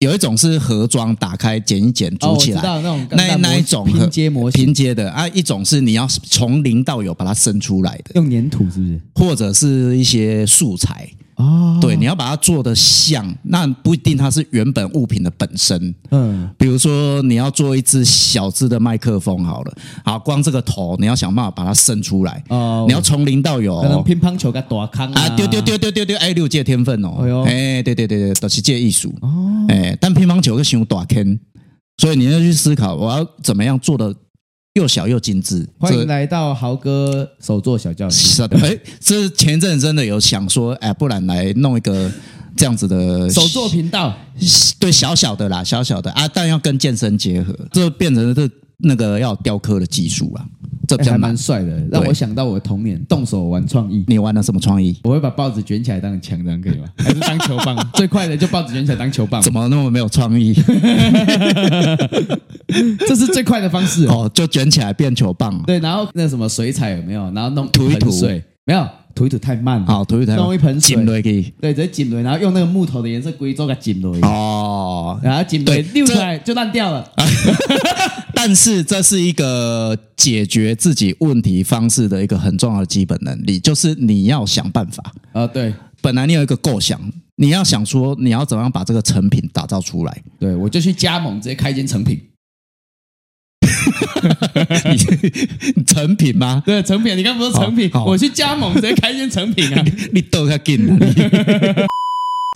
[0.00, 9.00] 有一种是盒装，打开剪一剪组起来，哦、那种那那一种拼接模型拼接的啊，一种是你要从零到有把它生出来的，用粘土是不是？
[9.14, 11.08] 或者是一些素材。
[11.36, 15.94] 哦，对，你要把它做的像，那不一定它是原本物品的本身。
[16.10, 19.74] 嗯，比如说你要做一只小只的麦克风好了，
[20.04, 22.42] 好，光这个头你要想办法把它伸出来。
[22.48, 27.44] 哦，你要从零到有，可能乒乓球跟大坑啊，丢丢丢丢丢丢，哎，六界天分哦。
[27.46, 29.14] 哎对对对对，都是界艺术。
[29.20, 31.38] 哦，哎，但乒乓球是伤大坑，
[31.98, 34.14] 所以你要去思考，我要怎么样做的。
[34.76, 38.28] 又小又精致，欢迎来到豪哥手作小教室。
[38.28, 42.12] 是的， 哎，这前阵真的有想说，哎，不然来弄一个
[42.54, 44.14] 这样子的手作频道，
[44.78, 50.44] 对，小小的啦，小小的啊，但要跟健身结合，这变成是那个要雕刻的技术啊。
[50.86, 54.04] 这还蛮帅的，让我想到我的童年，动手玩创意。
[54.06, 54.98] 你玩了什么创意？
[55.04, 56.86] 我会把报纸卷起来当枪，这样可以吗？
[56.98, 57.76] 还是当球棒？
[57.94, 59.40] 最快的就报纸卷起来当球棒。
[59.40, 60.52] 怎么那么没有创意？
[62.98, 65.62] 这是最快的方式哦，就卷起来变球棒。
[65.66, 67.30] 对，然后那什么水彩有没有？
[67.32, 68.86] 然后弄涂一涂水，没有
[69.16, 69.86] 涂一涂太慢了。
[69.86, 70.94] 好，涂一涂弄一盆水，
[71.58, 74.14] 对，直接浸落，然后用那个木头的颜色归做个浸落。
[74.20, 77.10] 哦，然后浸落溜出来就烂掉了。
[78.34, 85.02] 但是这是一个解决自己问题方式的一个很重要的基本能力，就是你要想办法
[85.32, 85.46] 啊。
[85.46, 87.00] 对，本来你有一个构想，
[87.36, 90.22] 你要想说你要怎么样把这个成品打造出来。
[90.38, 92.20] 对，我就去加盟，直接开一间成品。
[95.76, 96.62] 你成品吗？
[96.64, 97.16] 对，成品。
[97.16, 97.90] 你刚不是成品？
[97.94, 99.84] 我去加盟，直接开一间成品啊！
[100.12, 100.86] 你都要进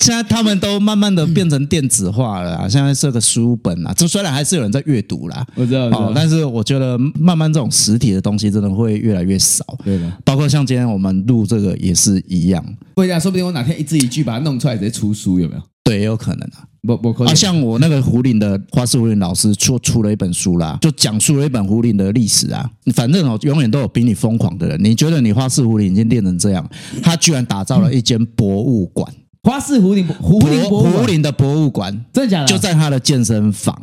[0.03, 2.67] 现在他们都慢慢的变成电子化了啊！
[2.67, 9.63] 现在是个书本啊，这虽然还是有人在阅读啦，我知道，哦，但是我觉得慢慢这种实体的东西真的会越来越少。
[9.85, 12.65] 对的，包括像今天我们录这个也是一样。
[12.95, 15.61] 不一样，说不定我哪天一字一句把它弄出来，直接出书，有没有？
[15.91, 16.65] 对，也有可能啊。
[16.83, 22.71] 不不可能啊，像我那个胡林的花式胡林老师出出了一本书啦，就讲述了一本胡林的历史啊。
[22.95, 24.83] 反正哦，永远都有比你疯狂的人。
[24.83, 26.67] 你觉得你花式胡林已经练成这样，
[27.03, 29.13] 他居然打造了一间博物馆。
[29.43, 32.47] 花式胡林胡林胡林的博物馆，真的假的？
[32.47, 33.79] 就在他的健身房。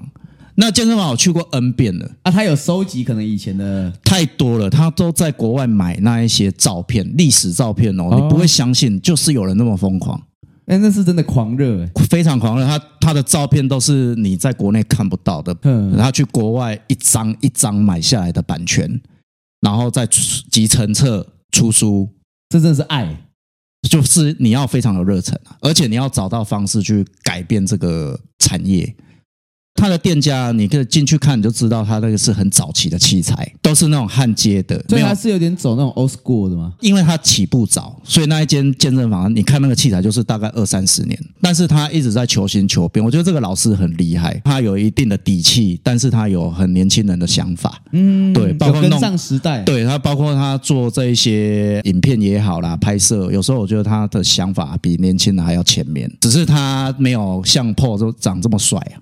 [0.60, 10.20] 那健身房我去过 N 遍了啊，他有收集可能以前的太多了，他都在国外买那一些照片，历史照片哦，你不会相信，就是有人那么疯狂。
[10.68, 12.66] 哎，那是真的狂热，欸，非常狂热。
[12.66, 19.02] 他他的照片都是你在国内看不到的，嗯，他去国外一张一张买下来的版权，
[19.62, 22.10] 然后再集成册出书，
[22.50, 23.24] 这真的是爱。
[23.90, 28.94] 就是你要非常有热忱，而且你要找到方式去改变这个产业。
[29.78, 34.84] 他的店家，你可以进去看，你就知道他那个是很早期的器材，都是那种焊接的。
[34.90, 36.74] 所以他是有点走那种 old school 的吗？
[36.82, 43.06] 因为他起步早，所以那一间健身房，你看那个器材就是大概二三十年，但是他一直在求新求变。
[43.06, 47.80] 我觉得这个老师很厉害，他有一定的底气，但是他有很年轻人的想法。
[47.92, 49.62] 嗯，对，包括跟上时代。
[49.62, 58.98] 对，他包括他做这一些影片也好啦，拍摄，有时候我觉得他的想法比年轻人还要前面，只是他没有像 Paul 都长这么帅啊。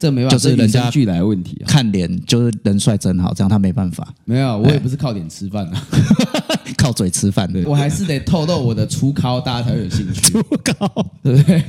[0.00, 1.62] 这没办法，就是人家俱来的问题。
[1.66, 4.12] 看脸就是人帅真好，这样他没办法。
[4.24, 5.76] 没有，我也不是靠脸吃饭的，
[6.78, 7.62] 靠嘴吃饭的。
[7.66, 10.32] 我还是得透露我的粗尻，大家才会有兴趣。
[10.32, 11.62] 粗高，对不对？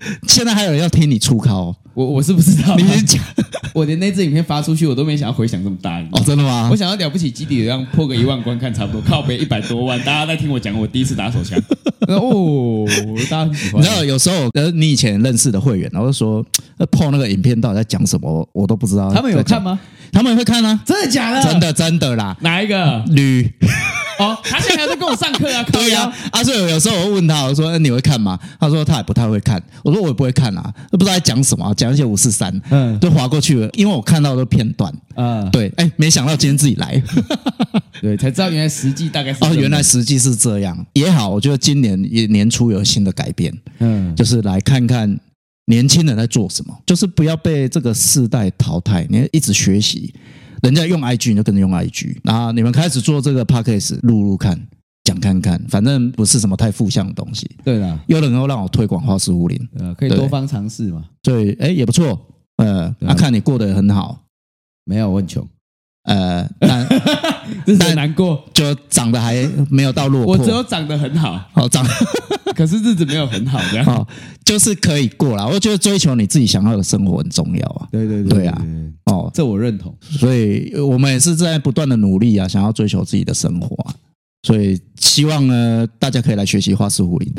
[0.28, 2.76] 现在还有人要听你粗尻，我我是不知道。
[2.76, 3.22] 你讲，
[3.72, 5.98] 我连那支影片发出去，我都没想要回想这么大。
[6.12, 6.68] 哦，真的吗？
[6.70, 11.58] 我想要了不起基底这样破个一万观看差不多，靠北一百多万，大家在听我讲我第一次打手枪。
[12.08, 12.84] 哦，
[13.30, 13.82] 大家很喜欢。
[13.82, 16.44] 你知道有时候呃，你以前认识的会员，然后说。
[16.78, 18.46] 那破那个影片到底在讲什么？
[18.52, 19.10] 我都不知道。
[19.10, 19.80] 他们有看吗？
[20.16, 20.80] 他们也会看啊！
[20.86, 21.42] 真的假的？
[21.42, 22.34] 真的真的啦！
[22.40, 23.04] 哪一个？
[23.08, 23.52] 女
[24.18, 25.62] 哦，他现在还在跟我上课啊！
[25.70, 33.68] 对呀，啊，所以有时候我会问他，我说：“你会看吗？”他说：“他也不太会看。”我说：“我也不会看啊，都不知道在讲什么，讲一些五四三，嗯，就划过去了。
[33.74, 37.02] 因为我看到的片段，嗯，对，哎，没想到今天自己来，
[38.00, 41.28] 对，才知道原来实际大概是哦，原来实际是这样也好。
[41.28, 45.20] 我觉得今年也年初有新的改变，嗯，就是来看看。
[45.66, 46.76] 年轻人在做什么？
[46.86, 49.06] 就是不要被这个世代淘汰。
[49.10, 50.14] 你要一直学习，
[50.62, 52.16] 人家用 IG 你就跟着用 IG。
[52.22, 54.60] 然后你们开始做这个 Podcast，录录看，
[55.04, 57.50] 讲看看，反正不是什么太负向的东西。
[57.64, 61.04] 对啦，又能够让我推广花式壶铃，呃，可以多方尝试嘛。
[61.22, 62.18] 对，哎，也不错。
[62.56, 64.24] 呃，那看你过得很好。
[64.84, 65.46] 没有，我很穷。
[66.06, 66.88] 呃，但
[67.78, 70.36] 但难过，就长得还没有到落魄。
[70.36, 71.84] 我只有长得很好，好长。
[72.56, 74.06] 可是日子没有很好，这样、哦、
[74.44, 75.46] 就是可以过啦。
[75.46, 77.88] 我觉得追求你自己想要的生活很重要啊。
[77.90, 78.66] 对对对，对啊，
[79.06, 79.94] 哦，这我认同。
[80.00, 83.94] 所以我们也是在不断的努力啊，想要追求自己的生活啊。
[84.46, 87.34] 所以希望呢，大家可以来学习花式壶铃。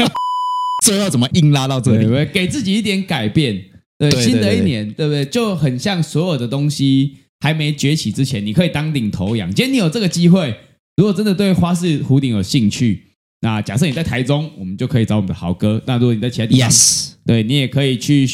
[0.84, 2.00] 最后怎么硬拉到这里？
[2.00, 2.26] 对不对？
[2.26, 3.58] 给自己一点改变，
[3.98, 5.24] 对新的一年，对不对？
[5.24, 7.16] 就很像所有的东西
[7.46, 9.48] 还没崛起之前，你可以当领头羊。
[9.54, 10.52] 今天你有这个机会，
[10.96, 13.00] 如果真的对花式壶顶有兴趣，
[13.40, 15.80] 那假设你在台中，我们就可以找我们的豪哥。
[15.86, 18.26] 那如果你在其他地方，yes，对你也可以去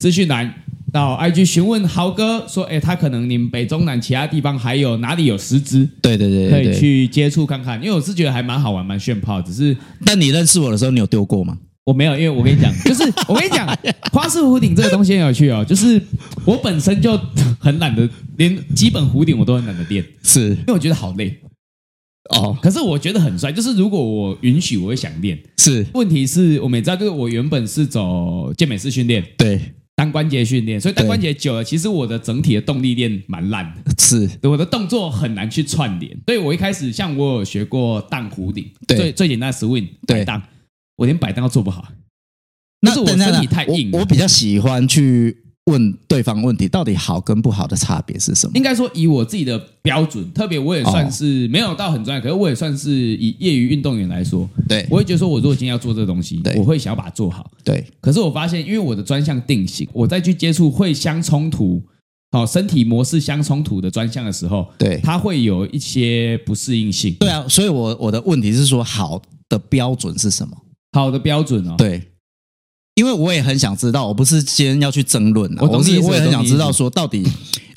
[0.00, 0.52] 资讯栏
[0.92, 5.88] 到 IG 询问豪哥，说，哎，他可能你们北中南其他地方还有哪里有师资？
[6.02, 7.80] 对对对，可以去接触看看。
[7.80, 9.40] 因为我是觉得还蛮好玩，蛮炫炮。
[9.40, 11.56] 只是，但你认识我的时候，你有丢过吗？
[11.86, 13.66] 我没有，因为我跟你讲， 就是我跟你讲，
[14.12, 15.64] 花式壶顶这个东西很有趣哦。
[15.64, 16.00] 就是
[16.44, 17.16] 我本身就
[17.60, 21.38] 很懒得，连基本壶顶我都很懒得练，是因为我觉得好累
[22.30, 22.58] 哦。
[22.60, 25.38] 可是我觉得很帅，就是如果我允许，我会想练。
[25.58, 29.60] 是，问题是我们也知道，就是我原本是走健美式训练，对。
[29.94, 36.14] 单关节训练，所以单关节久了，其实我的整体的动力链蛮烂的，是我的动作很难去串联。
[36.26, 40.42] 所以我一开始像我有学过荡壶顶，最最简单的 swing 对荡，
[40.96, 41.86] 我连摆单都做不好，
[42.80, 44.00] 那是我身体太硬我。
[44.00, 45.42] 我比较喜欢去。
[45.66, 48.52] 问对方问题，到底好跟不好的差别是什么？
[48.56, 57.50] 应该说，以我自己的标准，特别我也算是没有到很专业，可是我也算是以业余运动员来说，对，我会觉得说，我如果今天要做这个东西，我会想要把它做好。
[57.64, 61.82] 对，可是我发现，因为我的专项定型，我再去接触会相冲突、
[62.30, 67.12] 好身体模式相冲突的专项的时候，对，它会有一些不适应性。
[67.14, 70.56] 对啊，所以我我的问题是说，好的标准是什么？
[71.00, 72.12] 好的标准哦，对。
[72.94, 77.22] 因为我也很想知道，我不是今天要去争论啊，我是我也很想知道说，到底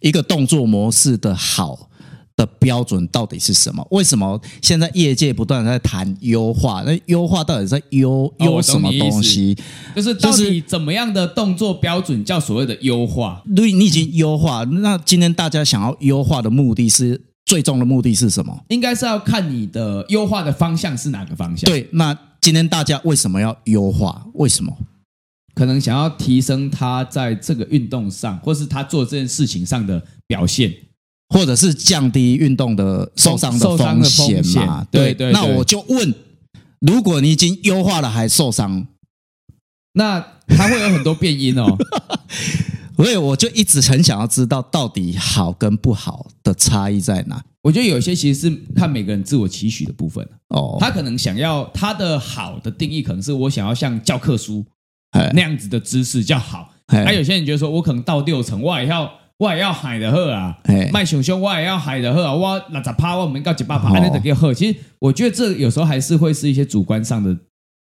[0.01, 1.89] 一个动作模式的好
[2.37, 3.85] 的标准到底是什么？
[3.91, 6.83] 为什么现在业界不断在谈优化？
[6.85, 9.57] 那优化到底在优优什么东西？
[9.93, 13.43] 就是到底怎么样的动作标准叫所谓的优化？
[13.45, 18.57] 如果你已经优化，那今天大家想要优化的目的是最终的目的是什么？
[18.69, 21.69] 应该是要看你的优化的方向是哪个方向？
[21.69, 24.25] 对，那今天大家为什么要优化？
[24.33, 24.77] 为什么？
[25.55, 30.73] 可能想要提升他在这个运动上，或是他做这件事情上的表现，
[31.35, 34.87] 或者是降低运动的受伤的风险嘛？
[34.89, 35.33] 对对。
[35.33, 36.15] 那我就问，
[36.79, 38.87] 如果你已经优化了还受伤，
[39.93, 41.77] 那他会有很多变音哦。
[43.03, 47.41] 所以我就一直很想要知道，到底好跟不好的差异在哪？
[47.61, 50.77] 我觉得有些其实是看每个人自我期许的部分哦。
[50.79, 54.65] 他可能想要他的好的定义，可能是我想要像教科书。
[55.33, 60.55] 那样子的知识叫好，还有些人觉得说，我可能到六层，我也要，我也要海的喝啊，
[60.93, 64.53] 卖熊熊，我也要海的喝啊，我那咋趴，我们搞几把趴，那得给喝。
[64.53, 67.35] 其实我觉得这有时候还是会是一些主观上的、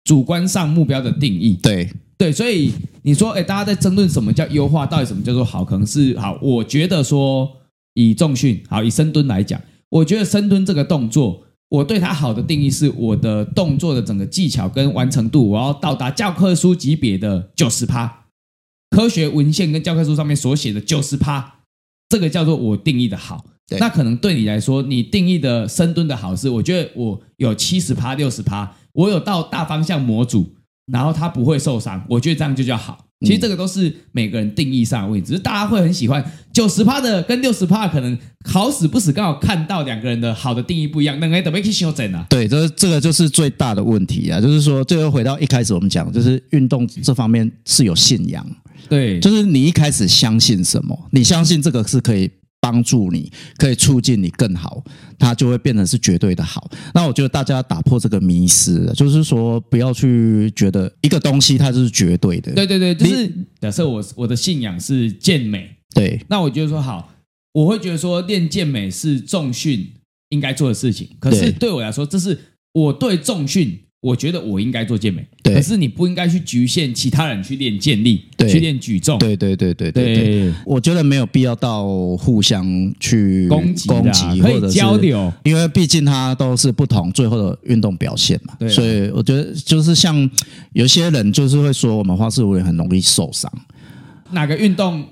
[0.03, 1.55] 主观上目标的定义。
[1.55, 2.71] 对对，所以
[3.03, 5.63] 你说，哎，大家在争论什么叫优化，到底什么叫做好？
[5.63, 7.49] 可能是好，我觉得说
[7.93, 11.43] 以重训，好以深蹲来讲，我觉得深蹲这个动作。
[11.69, 18.25] 我对它好的定义是，我的动作的整个技巧跟完成度，我要到达教科书级别的九十趴，
[18.89, 21.55] 科学文献跟教科书上面所写的九十趴，
[22.07, 23.45] 这个叫做我定义的好。
[23.79, 30.55] 那可能对你来说，你定义的深蹲的好是，我觉得我有七十趴、六十趴，我有到大方向模组，
[30.91, 33.05] 然后他不会受伤，我觉得这样就叫好。
[33.25, 36.23] 其实这个都是每个人定义上的问题，只是大家会很喜欢
[36.53, 38.15] 九十趴的跟六十趴，可能
[38.45, 42.23] 好死不死刚好看到两个人的好的定义不一样，那该怎么去修正呢？
[42.29, 44.39] 对，这这个就是最大的问题啊！
[44.39, 48.45] 就是说，最后回到一开始我们讲，就是运动这方面是有信仰，
[48.87, 52.29] 对，就是你一开始相信什么，你相信这个是可以。
[52.59, 54.83] 帮助你，可以促进你更好，
[55.17, 56.69] 它就会变成是绝对的好。
[56.93, 62.53] 那我觉得大家打破这个迷思，就是说不要去觉得一个东西它就是绝对的。
[62.53, 63.31] 对对对，就是
[63.61, 67.13] 假设我我的信仰是健美，对，那我觉得说好，
[67.53, 69.93] 我会觉得说练健美是重训
[70.29, 71.09] 应该做的事情。
[71.19, 72.37] 可是对我来说，这是
[72.73, 73.79] 我对重训。
[74.07, 80.53] 我觉得我应该做健美，可是你不应该去局限其他人去练健力，对，去练举重，对对对对对对。
[80.65, 81.85] 我觉得没有必要到
[82.15, 82.65] 互相
[83.01, 88.53] 去攻击攻击，或者交流，因为毕竟它都是不同最后的运动表现嘛。
[88.57, 90.29] 对，所以我觉得就是像
[90.71, 93.51] 有些人就是会说我们花式壶铃很容易受伤，
[94.31, 95.03] 哪个运动？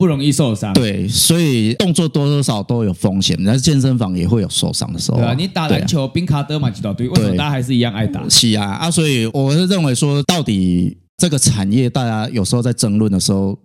[0.00, 3.38] 不容易受伤，对，所以动作多多少都有风险。
[3.44, 5.34] 但是健身房也会有受伤的时候，对啊。
[5.34, 8.26] 你打篮球，冰卡德嘛，几道对，为什么大家还是一样爱打？
[8.26, 13.58] 是啊，啊，所以我是认为说，到底这个产业，大家有时候在争论的时候，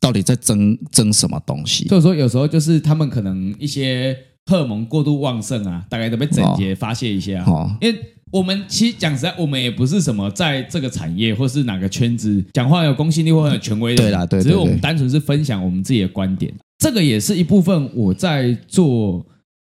[0.00, 1.88] 到底在争争什么东西？
[1.88, 4.16] 所以说，有时候就是他们可能一些
[4.46, 7.98] 荷尔蒙过度旺盛啊，大概都被整洁发泄一下，哦，因为。
[8.32, 16.54] 我们其实讲实在，我们也不是什么在这个产业或是哪个圈子讲话有公信力或很有权威的，对啦，对，只是我们单纯是分享我们自己的观点。
[16.78, 17.90] 这个也是一部分。
[17.92, 19.26] 我在做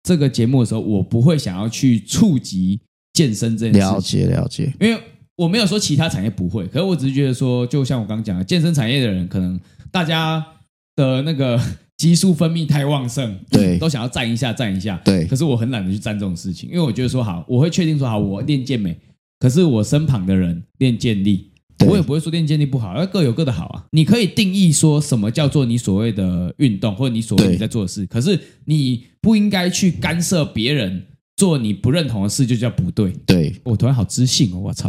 [0.05, 2.79] 这个节目的时候，我不会想要去触及
[3.15, 3.91] 健身这件事情。
[3.91, 4.73] 了解，了解。
[4.79, 5.03] 因为
[5.35, 9.59] 我没有说其他产业不会，可是我只是觉得说，就像我刚刚讲的，健身产业的人可能
[9.91, 10.47] 大家
[10.95, 11.61] 的那个
[11.97, 15.27] 激素分泌太旺盛，对， 都想要站一下站一下，对。
[15.27, 18.97] 可是我很懒得去站这种事情，因为我觉得说好，我会确定说好，我练健美，
[19.39, 21.51] 可是我身旁的人练健力。
[21.89, 23.85] 我也不会说练健力不好，要各有各的好啊。
[23.91, 28.07] 你可以定义说什么叫做你所谓的运动，或者你所谓你在做的事。
[28.07, 31.05] 可是你不应该去干涉别人
[31.37, 33.13] 做你不认同的事，就叫不对。
[33.27, 34.89] 对，我突然好知性哦，我操！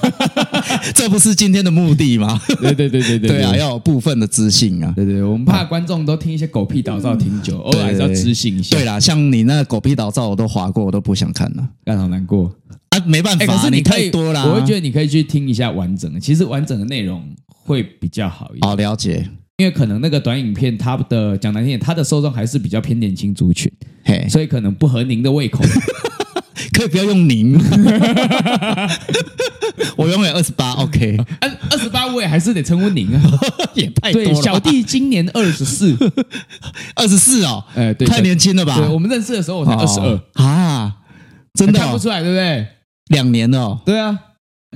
[0.94, 2.38] 这不是今天的目的吗？
[2.60, 4.92] 对对对对对，对啊，要有部分的知性啊。
[4.94, 8.76] 对对，我们怕观众都听一些狗屁倒灶听久，偶尔还是要知性一下。
[8.76, 12.54] 对啦，像你那狗屁倒灶我都划过，我都不想看了，干好难过。
[12.90, 14.44] 啊，没办法，可是你可以太多啦。
[14.44, 18.68] 我会觉得你可以去听一下完整的，其实完整的内容会比较好一点。
[18.68, 19.28] 好了解，
[19.58, 23.70] 因为可能那个短影片，它的讲难听点，它的受众还是比较偏年轻族群，
[24.04, 25.62] 嘿，所以可能不合您的胃口。
[26.72, 27.54] 可以不要用您，
[29.96, 31.16] 我永远二十八，OK。
[31.40, 33.22] 二二十八，我也还是得称呼您啊，
[33.74, 34.28] 也太多了。
[34.28, 35.96] 对，小弟今年二十四，
[36.96, 38.76] 二十四哦，哎，对，太年轻了吧？
[38.76, 40.20] 对，我们认识的时候我才二十二。
[40.44, 40.96] 啊，
[41.54, 42.66] 真的看不出来，对不对？
[43.08, 44.18] 两年了哦，对啊，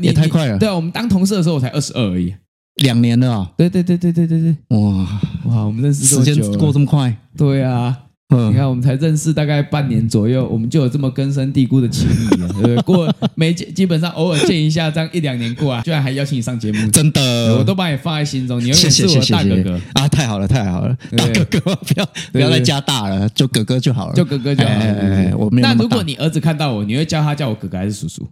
[0.00, 0.56] 也太快了。
[0.58, 2.32] 对啊，我们当同事的时候我才二十二而已，
[2.78, 3.48] 两年了哦。
[3.56, 5.06] 对对对对对对对，哇
[5.44, 7.96] 哇，我们认识时间过这么快，对啊。
[8.30, 12.48] 你看，我们才认识大概半年左右，我们就有这么根深蒂固的情谊了。
[12.62, 20.06] 对，过没基本上偶尔见一下，这样一两年过啊，居然还邀请你上节目，真的，我都把你放在心中，你永远是我的大哥哥啊！
[20.08, 24.78] 太好了，太好了，大哥哥，不要不要再加大了，就哥哥就好了，就哥哥就好了。
[24.78, 25.66] 哎，我没有。
[25.66, 28.28] 那如果你儿子看到我，你会叫他叫我哥哥还是叔叔？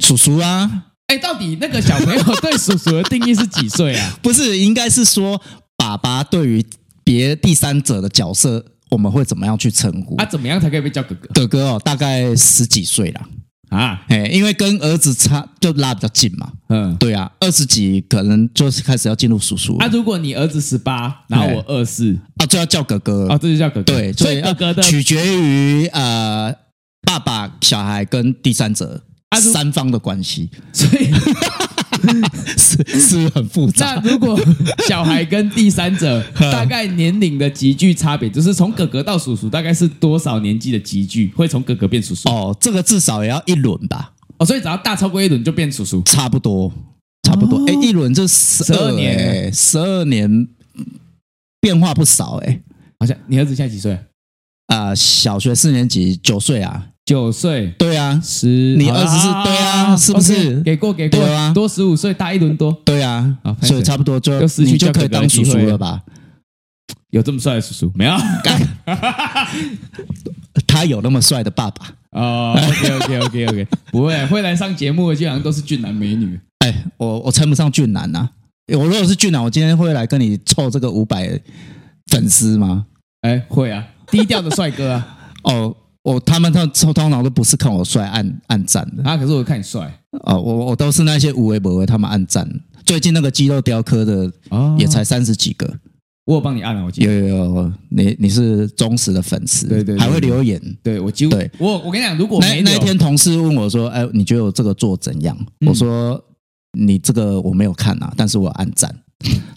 [0.00, 0.84] 叔叔啊！
[1.08, 4.16] 哎，到底那个小朋友对叔叔的定义是几岁啊？
[4.22, 5.40] 不是，应该是说
[5.76, 6.64] 爸爸对于
[7.04, 8.64] 别第三者的角色。
[8.88, 10.14] 我们会怎么样去称呼？
[10.14, 11.28] 啊，怎么样才可以被叫哥哥？
[11.34, 13.28] 哥哥哦，大概十几岁啦
[13.68, 16.52] 啊，哎，因为跟儿子差就拉比较近嘛。
[16.68, 19.76] 嗯，对啊，二十几可能就是开始要进入叔叔。
[19.78, 23.82] 啊，如果你儿子十八，然后我二四，啊，就要叫哥哥啊，这就叫哥哥。
[23.82, 26.54] 对，所以哥哥的取决于呃
[27.02, 29.02] 爸爸、小孩跟第三者
[29.40, 31.10] 三方的关系，所以。
[32.58, 33.94] 是是很复杂。
[33.94, 34.38] 那如果
[34.86, 36.22] 小孩跟第三者
[36.52, 42.28] 大概年龄的急剧差别，就是从哥哥到叔叔，大概是多少年纪的急剧会从哥哥变叔叔？
[42.28, 44.12] 哦，这个至少也要一轮吧。
[44.36, 46.70] 哦，所以只要大超过一轮就变叔叔，差不多，
[47.22, 47.64] 差不多。
[47.66, 50.48] 哎，一轮就十二年，十二年
[51.60, 52.60] 变化不少哎。
[53.00, 53.98] 好像你儿子现在几岁？
[54.66, 56.88] 啊，小学四年级，九岁啊。
[57.06, 60.60] 九岁，对啊，十，你二十四，对啊，是不是？
[60.62, 66.02] 给过，给过啊，多十五岁，大一轮多，对啊，所以差不多就你就可以当叔叔了吧？
[67.10, 68.12] 有这么帅的叔叔没有？
[70.66, 72.56] 他有那么帅的爸爸哦。
[72.56, 76.38] OK，OK，OK，OK， 不会，会来上节目的基本上都是俊男美女。
[76.58, 78.28] 哎，我我称不上俊男呐。
[78.76, 81.40] 我如果是俊男，我今天会来跟你凑这个五百
[82.10, 82.86] 粉丝吗？
[83.22, 85.06] 哎，会啊，低调的帅哥啊。
[85.44, 85.76] 哦。
[86.06, 89.92] 我他们他通常都不是看我帅按按赞的啊，可是我看你帅
[90.22, 92.48] 哦，我我都是那些无为不为他们按赞。
[92.84, 94.30] 最近那个肌肉雕刻的
[94.78, 95.68] 也才三十几个，
[96.26, 105.36] 我有帮你按了，我记得有有有，你你是忠实的粉丝，对对，还会留言，对我几乎对我我跟你讲，如果那那天同事问我说，哎，你觉得我这个做怎样？
[105.66, 106.22] 我说
[106.78, 108.94] 你这个我没有看啊，但是我按赞。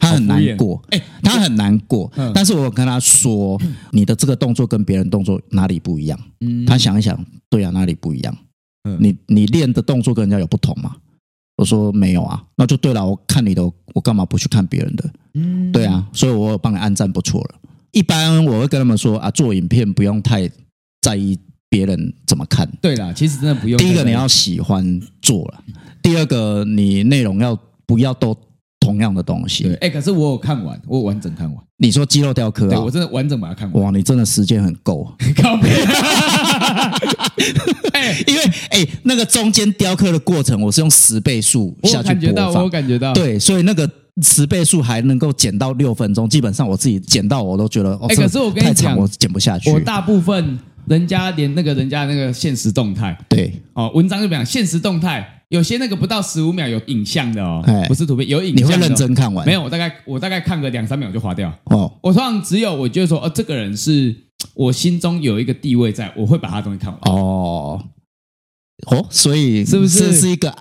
[0.09, 2.11] 他很难过，哎，他很难过。
[2.33, 3.59] 但是我跟他说，
[3.91, 6.19] 你的这个动作跟别人动作哪里不一样？
[6.65, 8.35] 他想一想，对啊，哪里不一样？
[8.99, 10.95] 你你练的动作跟人家有不同吗？
[11.57, 13.05] 我说没有啊，那就对了。
[13.05, 13.61] 我看你的，
[13.93, 15.09] 我干嘛不去看别人的？
[15.33, 17.55] 嗯对啊，所以我有帮你按赞不错了。
[17.91, 20.49] 一般我会跟他们说啊，做影片不用太
[21.01, 21.37] 在意
[21.69, 22.69] 别人怎么看。
[22.81, 23.77] 对啦，其实真的不用。
[23.77, 25.63] 第一个你要喜欢做了，
[26.01, 28.35] 第二个你内容要不要都。
[28.79, 31.63] 同样的东西，哎，可是我有看完，我有完整看完。
[31.77, 32.79] 你说肌肉雕刻啊？
[32.79, 33.83] 我真的完整把它看完。
[33.83, 35.13] 哇，你真的时间很够。
[35.35, 35.75] 靠边！
[37.93, 42.13] 哎，因为哎，那个中间雕刻的过程，我是用十倍速下去播放。
[42.13, 43.13] 我感觉到，我感觉到。
[43.13, 43.89] 对，所以那个
[44.21, 49.71] 十倍速还能够剪到六分钟，基本上我自己剪到我都觉得，哎，可是我跟你讲，我剪不下去。
[49.71, 55.35] 我大部分人家连那个人家那个现实动态，对，哦，文章就讲现实动态。
[55.49, 58.67] 有些那个不到十五秒有影像的哦，不是图片，有影像。
[58.67, 59.45] 你会认真看完？
[59.45, 61.51] 没有，我大概我大概看个两三秒就划掉。
[61.65, 64.15] 哦，我通常只有我觉得说，哦，这个人是
[64.53, 66.99] 我心中有一个地位在，我会把他东西看完。
[67.11, 67.83] 哦，
[68.91, 70.53] 哦，所以是不是这是一个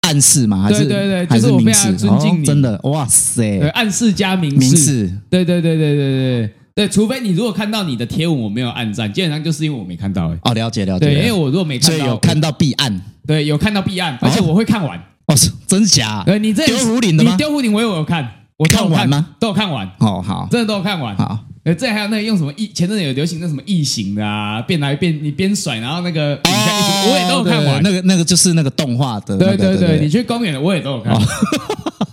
[0.00, 0.62] 暗示吗？
[0.62, 6.54] 还是对对对，就是我非常尊敬你，真的，哇塞，暗示加明示，明示，对对对对对对。
[6.76, 10.30] 对，除非你如果看到你的贴文我没有按赞，基本上就是因为我没看到。
[10.42, 11.06] 哦，了解了解。
[11.06, 13.00] 对，因为我如果没看到，所以有看到必按。
[13.26, 14.98] 对，有看到必按，而且我会看完。
[15.28, 15.34] 哦，
[15.66, 16.22] 真假？
[16.26, 17.30] 对，你这丢壶顶的吗？
[17.30, 19.28] 你丢壶顶我有看，我看完吗？
[19.40, 19.90] 都有看完。
[20.00, 21.16] 哦，好，真的都有看完。
[21.16, 21.46] 好。
[21.64, 22.68] 呃，这还有那个用什么异？
[22.68, 27.82] 前阵子有流行那什么异形的啊，变来变你边甩，然后那个我也都有看完。
[27.82, 29.38] 那个那个就是那个动画的。
[29.38, 31.18] 对对对，你去公园的我也都有看。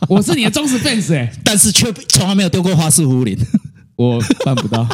[0.08, 3.38] 我是你的忠实 fans 哎， 但是却从来没有丢过花式壶铃，
[3.96, 4.88] 我办不到。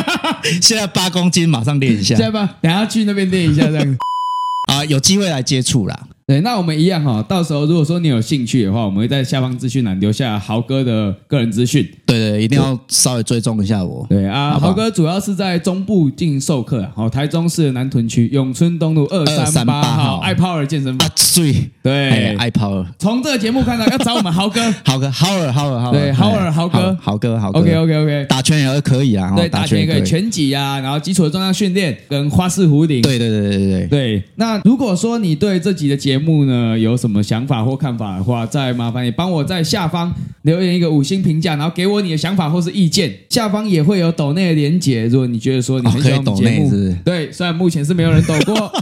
[0.62, 2.14] 现在八公斤，马上练一下。
[2.14, 3.98] 现在吧，等下去那边练一下这样子。
[4.72, 6.06] 啊，有机会来接触啦。
[6.28, 11.82] 对，那我们一样哈，到时候如果说你有兴趣的话，我们会在下方资讯栏留下豪哥的个人资讯。
[12.04, 14.06] 对对，一定要稍微追踪一下我。
[14.10, 21.10] 对啊，豪哥主要是在中部进行授课，好，台中市的南屯区永春东路二三八号爱 Power 健身房。
[21.34, 22.84] 对对，爱 Power。
[22.98, 27.60] 从这个节目看到 要找我们豪哥，豪哥，豪尔，豪尔，豪尔，对，豪尔，豪哥，豪哥，豪哥。
[27.60, 33.00] OK OK OK，打拳也可以啊，对，打拳也可以，拳击啊，然后基础的重量训练跟花式壶铃。
[33.00, 33.86] 对对对对对对。
[33.86, 43.12] 对，那如果说你对这集的节目呢有什么想法或看法的话，再麻烦你帮我在下方留言一个五星评价，然后给我你的想法或是意见。
[43.30, 48.72] 下方也会有抖内的连结，如果你觉得说你很喜欢我们节目，对，虽然目前是没有人抖过，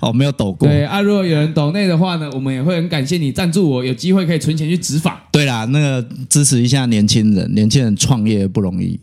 [0.00, 5.28] 哦，没有抖过，对啊，如果有人抖内的话呢，我们也会很感谢你赞助我，有机会可以存钱去执法。
[5.30, 8.98] 对啦，那个支持一下年轻人，年轻人创业不容易。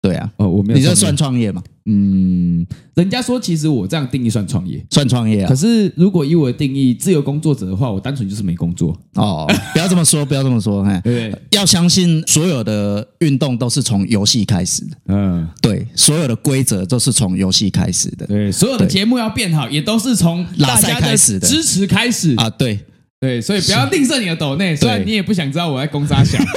[0.00, 1.62] 对啊，哦，我没有，你这算创业吗？
[1.86, 2.64] 嗯，
[2.94, 5.48] 人家说其实我这样定义算创业，算创业啊。
[5.48, 9.46] 可是如果以我的定义，自由工作者的话，我单纯就是没工作哦。
[9.72, 14.96] 不要这么说，不要这么说，嘿，对，要相信所有的运动都是从游戏开始的。
[15.08, 18.26] 嗯，对，所有的规则都是从游戏开始的。
[18.26, 22.48] 对，所有的节目要变好，也都是从大家的支持开始啊。
[22.48, 22.78] 对，
[23.18, 26.38] 对，所以不要吝啬你的抖内，虽然你也不想知道我在攻杀小。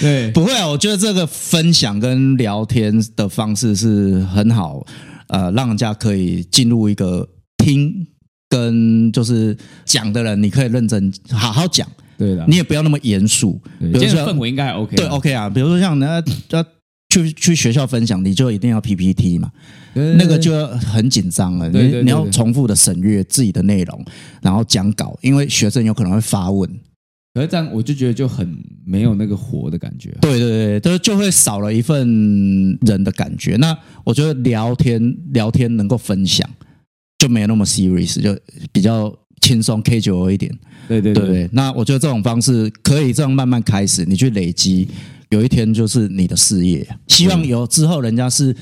[0.00, 4.84] 对，不会啊，我觉得这个分享跟聊天的方式是很好，
[5.28, 7.28] 呃，让人家可以进入一个
[7.58, 8.06] 听
[8.48, 11.86] 跟就是讲的人，你可以认真好好讲，
[12.16, 16.64] 对的，你也不要那么严肃，今天氛围应该还 OK，对，OK 啊，比如说像人家要
[17.10, 19.50] 去去学校分享，你就一定要 PPT 嘛，
[19.94, 24.04] 那个就很紧张了，你你要重复的审阅自己的内容，
[24.40, 26.70] 然后讲稿，因为学生有可能会发问。
[27.32, 30.10] 可是这样，我就觉得就很没有那个活的感觉。
[30.20, 33.56] 对对对，就就会少了一份人的感觉。
[33.56, 36.44] 那我觉得聊天聊天能够分享，
[37.18, 38.36] 就没有那么 serious，就
[38.72, 40.52] 比较轻松 casual 一点。
[40.88, 41.50] 对对对，对，对。
[41.52, 44.88] 那我觉得这种方式可以这样慢慢开始，你去累积，
[45.28, 46.84] 有一天就是你的事业。
[47.06, 48.54] 希望有之后人家是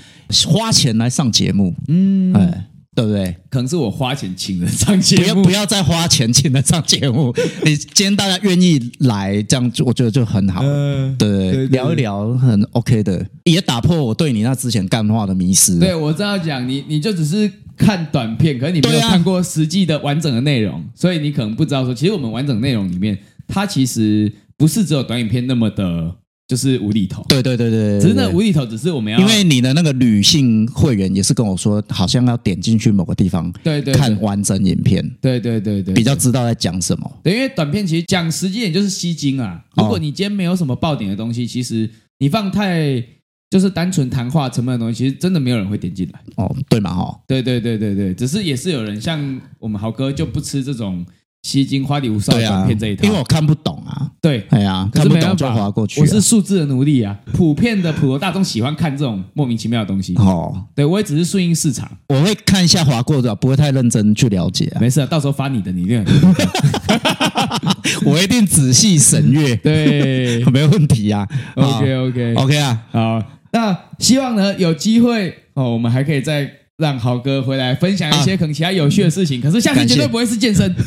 [0.46, 1.74] 花钱来上节目。
[1.88, 2.66] 嗯，哎。
[2.95, 3.36] 对不对？
[3.49, 7.32] 可能是我花钱请人上节目，不要不要再花钱请人上节目。
[7.64, 10.62] 你今天大家愿意来，这样我觉得就很好。
[10.64, 15.78] 嗯，对，对，对，聊一聊很 OK 的，也打破我对你那之前干话的迷失。
[15.78, 23.16] 对，我知道讲你，你就只是看短片，可是你没有看过实际的完整的内容，所以你可能不知道说，其实我们完整内容里面，
[23.47, 26.16] 它其实不是只有短影片那么的。
[26.49, 37.20] 就是无厘头，对对对对，只是那无厘头，只是我们要，因为你的那个女性会员也是跟我说，好像要点进去某个地方，对对，看完整影片，对对对对，比较知道在讲什么。
[37.22, 39.62] 对，因为短片其实讲实际点就是吸睛啊。
[39.76, 41.86] 如果你今天没有什么爆点的东西，其实
[42.18, 43.05] 你放太
[43.51, 46.20] 就是单纯谈话成本的东西，其实真的没有人会点进来。
[46.36, 51.05] 哦，对嘛哈，对对对对对，只是也是有人像我们豪哥就不吃这种。
[51.43, 54.11] 吸金花里胡哨短片这一套，因为我看不懂啊。
[54.20, 56.01] 对，哎呀，看不懂就划过去。
[56.01, 60.14] 我是数字的奴隶啊，普遍的普罗大众喜欢看这种莫名其妙的东西。
[60.16, 64.70] 哦，对，我也只是顺应市场，我会看一下划过的，不会太认真去了解。
[64.80, 66.05] 没事，到时候发你的，你一定。
[68.05, 71.26] 我一定仔细审阅， 对， 没问题啊。
[71.55, 73.22] OK，OK，OK 啊，好，
[73.53, 79.40] 那希望呢有机会哦，我们还可以再让豪哥回来分享一些可能其他有趣的事情。
[79.40, 80.74] 可是下次绝对不会是健身。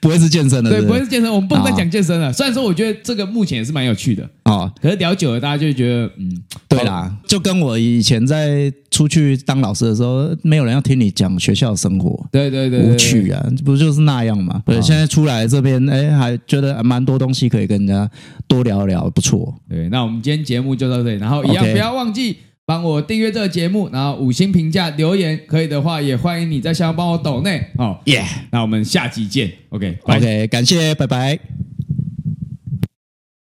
[0.00, 1.32] 不会是健身的，对，不会是健身。
[1.32, 2.32] 我们不能再讲健身了。
[2.32, 4.72] 虽然说，我觉得这个目前也是蛮有趣的啊。
[4.80, 14.62] 可是聊久了，大家就会觉得，嗯，对啦，就跟我以前在出去当老师的时候，没有人要听你讲学校生活，对对对，无趣啊，不就是那样嘛？
[14.66, 18.08] 对，现在出来这边，哎，还觉得蛮多东西可以跟人家
[18.48, 19.54] 多聊聊，不错。
[19.68, 22.36] 对，那我们今天节目就到这里，然后一样不要忘记。
[22.64, 27.98] 帮我订阅这个节目，然后五星评价留言，可以的话也欢迎你在下方帮我抖内哦。
[28.04, 29.52] 耶，那我们下集见。
[29.70, 31.71] OK，OK，感谢，拜拜。